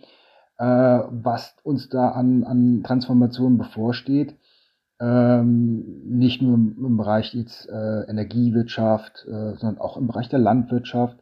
äh, 0.58 0.64
was 0.64 1.54
uns 1.64 1.90
da 1.90 2.10
an, 2.10 2.44
an 2.44 2.82
Transformationen 2.82 3.58
bevorsteht 3.58 4.36
ähm, 5.00 6.02
nicht 6.04 6.42
nur 6.42 6.54
im 6.54 6.96
Bereich 6.96 7.34
jetzt 7.34 7.68
äh, 7.68 8.02
Energiewirtschaft, 8.02 9.26
äh, 9.26 9.54
sondern 9.56 9.78
auch 9.78 9.96
im 9.96 10.06
Bereich 10.06 10.28
der 10.28 10.38
Landwirtschaft. 10.38 11.18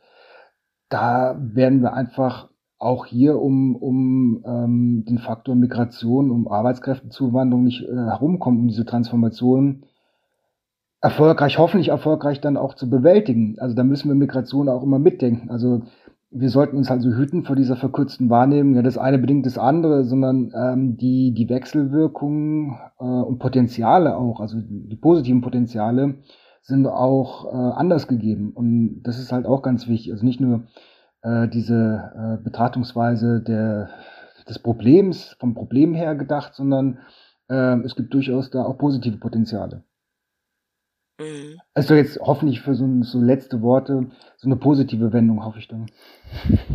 Da 0.89 1.37
werden 1.39 1.81
wir 1.83 1.93
einfach 1.93 2.49
auch 2.79 3.07
hier 3.07 3.41
um, 3.41 3.75
um 3.77 4.43
ähm, 4.47 5.05
den 5.09 5.19
Faktor 5.19 5.55
Migration, 5.55 6.31
um 6.31 6.49
Arbeitskräftezuwanderung 6.49 7.65
nicht 7.65 7.83
äh, 7.83 7.95
herumkommen, 7.95 8.61
um 8.61 8.69
diese 8.69 8.85
Transformation 8.85 9.85
erfolgreich, 11.01 11.59
hoffentlich 11.59 11.89
erfolgreich 11.89 12.41
dann 12.41 12.57
auch 12.57 12.75
zu 12.75 12.89
bewältigen. 12.89 13.57
Also 13.59 13.75
da 13.75 13.85
müssen 13.85 14.09
wir 14.09 14.15
Migration 14.15 14.69
auch 14.69 14.83
immer 14.83 14.99
mitdenken. 14.99 15.51
Also 15.51 15.83
wir 16.31 16.51
sollten 16.51 16.77
uns 16.77 16.91
also 16.91 17.11
hüten 17.11 17.45
vor 17.45 17.57
dieser 17.57 17.77
verkürzten 17.77 18.29
Wahrnehmung, 18.31 18.75
ja, 18.75 18.83
das 18.83 18.99
eine 18.99 19.19
bedingt 19.19 19.47
das 19.47 19.59
andere, 19.59 20.05
sondern 20.05 20.53
ähm, 20.55 20.97
die, 20.97 21.33
die 21.33 21.49
Wechselwirkungen 21.49 22.79
äh, 23.01 23.05
und 23.05 23.39
Potenziale 23.39 24.17
auch, 24.17 24.41
also 24.41 24.59
die 24.61 24.97
positiven 24.97 25.41
Potenziale 25.41 26.17
sind 26.61 26.87
auch 26.87 27.47
äh, 27.47 27.57
anders 27.57 28.09
gegeben. 28.09 28.53
Und 28.55 29.03
das 29.05 29.19
ist 29.19 29.33
halt 29.33 29.47
auch 29.47 29.63
ganz 29.63 29.89
wichtig. 29.89 30.13
Also 30.13 30.25
nicht 30.25 30.41
nur 30.41 30.65
äh, 31.23 31.49
diese 31.49 32.39
äh, 32.41 32.43
Betrachtungsweise 32.43 33.41
der, 33.41 33.91
des 34.49 34.59
Problems, 34.59 35.37
vom 35.39 35.55
Problem 35.55 35.95
her 35.95 36.15
gedacht, 36.15 36.55
sondern 36.55 36.99
äh, 37.49 37.79
es 37.85 37.97
gibt 37.97 38.15
durchaus 38.15 38.51
da 38.51 38.65
auch 38.65 38.79
positive 38.79 39.19
Potenziale. 39.19 39.85
Mhm. 41.21 41.61
Also 41.75 41.95
jetzt 41.95 42.19
hoffentlich 42.21 42.61
für 42.61 42.75
so, 42.75 42.87
so 43.03 43.21
letzte 43.21 43.61
Worte, 43.61 44.11
so 44.37 44.47
eine 44.47 44.57
positive 44.57 45.13
Wendung, 45.13 45.45
hoffe 45.45 45.59
ich 45.59 45.67
dann. 45.67 45.91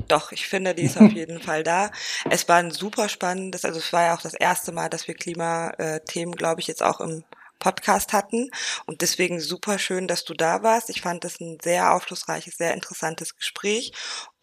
Doch, 0.10 0.32
ich 0.34 0.48
finde, 0.48 0.76
die 0.76 0.84
ist 0.84 0.98
auf 1.02 1.12
jeden 1.12 1.40
Fall 1.40 1.64
da. 1.64 1.92
Es 2.30 2.48
war 2.50 2.58
ein 2.58 2.72
super 2.72 3.08
spannendes, 3.08 3.64
also 3.64 3.80
es 3.80 3.94
war 3.94 4.04
ja 4.04 4.16
auch 4.16 4.22
das 4.22 4.34
erste 4.34 4.72
Mal, 4.72 4.90
dass 4.90 5.08
wir 5.08 5.16
Klimathemen, 5.16 6.36
glaube 6.36 6.60
ich, 6.60 6.68
jetzt 6.68 6.84
auch 6.84 7.00
im 7.00 7.24
Podcast 7.60 8.12
hatten. 8.12 8.50
Und 8.86 9.02
deswegen 9.02 9.40
super 9.40 9.80
schön, 9.80 10.08
dass 10.08 10.26
du 10.26 10.34
da 10.34 10.64
warst. 10.64 10.90
Ich 10.90 11.02
fand 11.02 11.24
das 11.24 11.40
ein 11.40 11.58
sehr 11.64 11.94
aufschlussreiches, 11.94 12.58
sehr 12.58 12.74
interessantes 12.74 13.38
Gespräch 13.38 13.94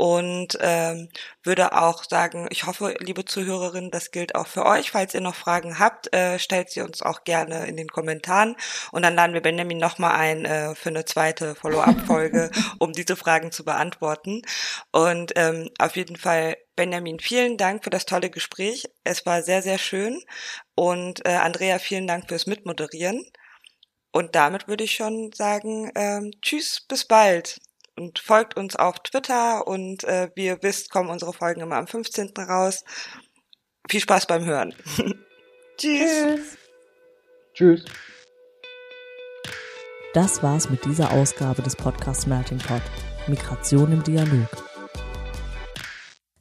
und 0.00 0.56
ähm, 0.62 1.10
würde 1.42 1.76
auch 1.76 2.04
sagen, 2.04 2.48
ich 2.50 2.64
hoffe, 2.64 2.94
liebe 3.00 3.26
Zuhörerinnen, 3.26 3.90
das 3.90 4.12
gilt 4.12 4.34
auch 4.34 4.46
für 4.46 4.64
euch. 4.64 4.92
Falls 4.92 5.12
ihr 5.12 5.20
noch 5.20 5.34
Fragen 5.34 5.78
habt, 5.78 6.10
äh, 6.14 6.38
stellt 6.38 6.70
sie 6.70 6.80
uns 6.80 7.02
auch 7.02 7.24
gerne 7.24 7.66
in 7.66 7.76
den 7.76 7.88
Kommentaren 7.88 8.56
und 8.92 9.02
dann 9.02 9.14
laden 9.14 9.34
wir 9.34 9.42
Benjamin 9.42 9.76
nochmal 9.76 10.12
ein 10.12 10.46
äh, 10.46 10.74
für 10.74 10.88
eine 10.88 11.04
zweite 11.04 11.54
Follow-up-Folge, 11.54 12.50
um 12.78 12.94
diese 12.94 13.14
Fragen 13.14 13.52
zu 13.52 13.62
beantworten. 13.62 14.40
Und 14.90 15.32
ähm, 15.36 15.68
auf 15.78 15.96
jeden 15.96 16.16
Fall 16.16 16.56
Benjamin, 16.76 17.20
vielen 17.20 17.58
Dank 17.58 17.84
für 17.84 17.90
das 17.90 18.06
tolle 18.06 18.30
Gespräch. 18.30 18.88
Es 19.04 19.26
war 19.26 19.42
sehr, 19.42 19.60
sehr 19.60 19.76
schön. 19.76 20.22
Und 20.74 21.26
äh, 21.26 21.32
Andrea, 21.32 21.78
vielen 21.78 22.06
Dank 22.06 22.26
fürs 22.26 22.46
Mitmoderieren. 22.46 23.22
Und 24.12 24.34
damit 24.34 24.66
würde 24.66 24.84
ich 24.84 24.92
schon 24.92 25.30
sagen, 25.34 25.92
ähm, 25.94 26.30
tschüss, 26.40 26.86
bis 26.88 27.04
bald. 27.04 27.58
Und 28.00 28.18
folgt 28.18 28.56
uns 28.56 28.76
auf 28.76 29.00
Twitter 29.00 29.66
und 29.66 30.04
äh, 30.04 30.30
wie 30.34 30.46
ihr 30.46 30.62
wisst, 30.62 30.90
kommen 30.90 31.10
unsere 31.10 31.34
Folgen 31.34 31.60
immer 31.60 31.76
am 31.76 31.86
15. 31.86 32.32
raus. 32.38 32.82
Viel 33.90 34.00
Spaß 34.00 34.26
beim 34.26 34.46
Hören. 34.46 34.74
tschüss. 35.76 36.56
Tschüss. 37.52 37.84
Das 40.14 40.42
war's 40.42 40.70
mit 40.70 40.82
dieser 40.86 41.10
Ausgabe 41.12 41.60
des 41.60 41.76
Podcasts 41.76 42.26
Melting 42.26 42.56
Pot. 42.56 42.80
Migration 43.26 43.92
im 43.92 44.02
Dialog. 44.02 44.48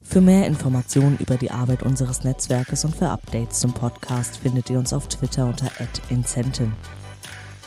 Für 0.02 0.22
mehr 0.22 0.48
Informationen 0.48 1.18
über 1.18 1.36
die 1.36 1.52
Arbeit 1.52 1.84
unseres 1.84 2.24
Netzwerkes 2.24 2.86
und 2.86 2.96
für 2.96 3.10
Updates 3.10 3.60
zum 3.60 3.74
Podcast 3.74 4.38
findet 4.38 4.70
ihr 4.70 4.80
uns 4.80 4.94
auf 4.94 5.10
Twitter 5.10 5.46
unter 5.46 5.70
@incenten. 6.08 6.74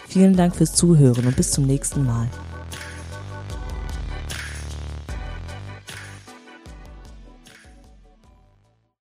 Vielen 0.08 0.34
Dank 0.34 0.56
fürs 0.56 0.74
Zuhören 0.74 1.26
und 1.26 1.36
bis 1.36 1.50
zum 1.50 1.66
nächsten 1.66 2.06
Mal. 2.06 2.30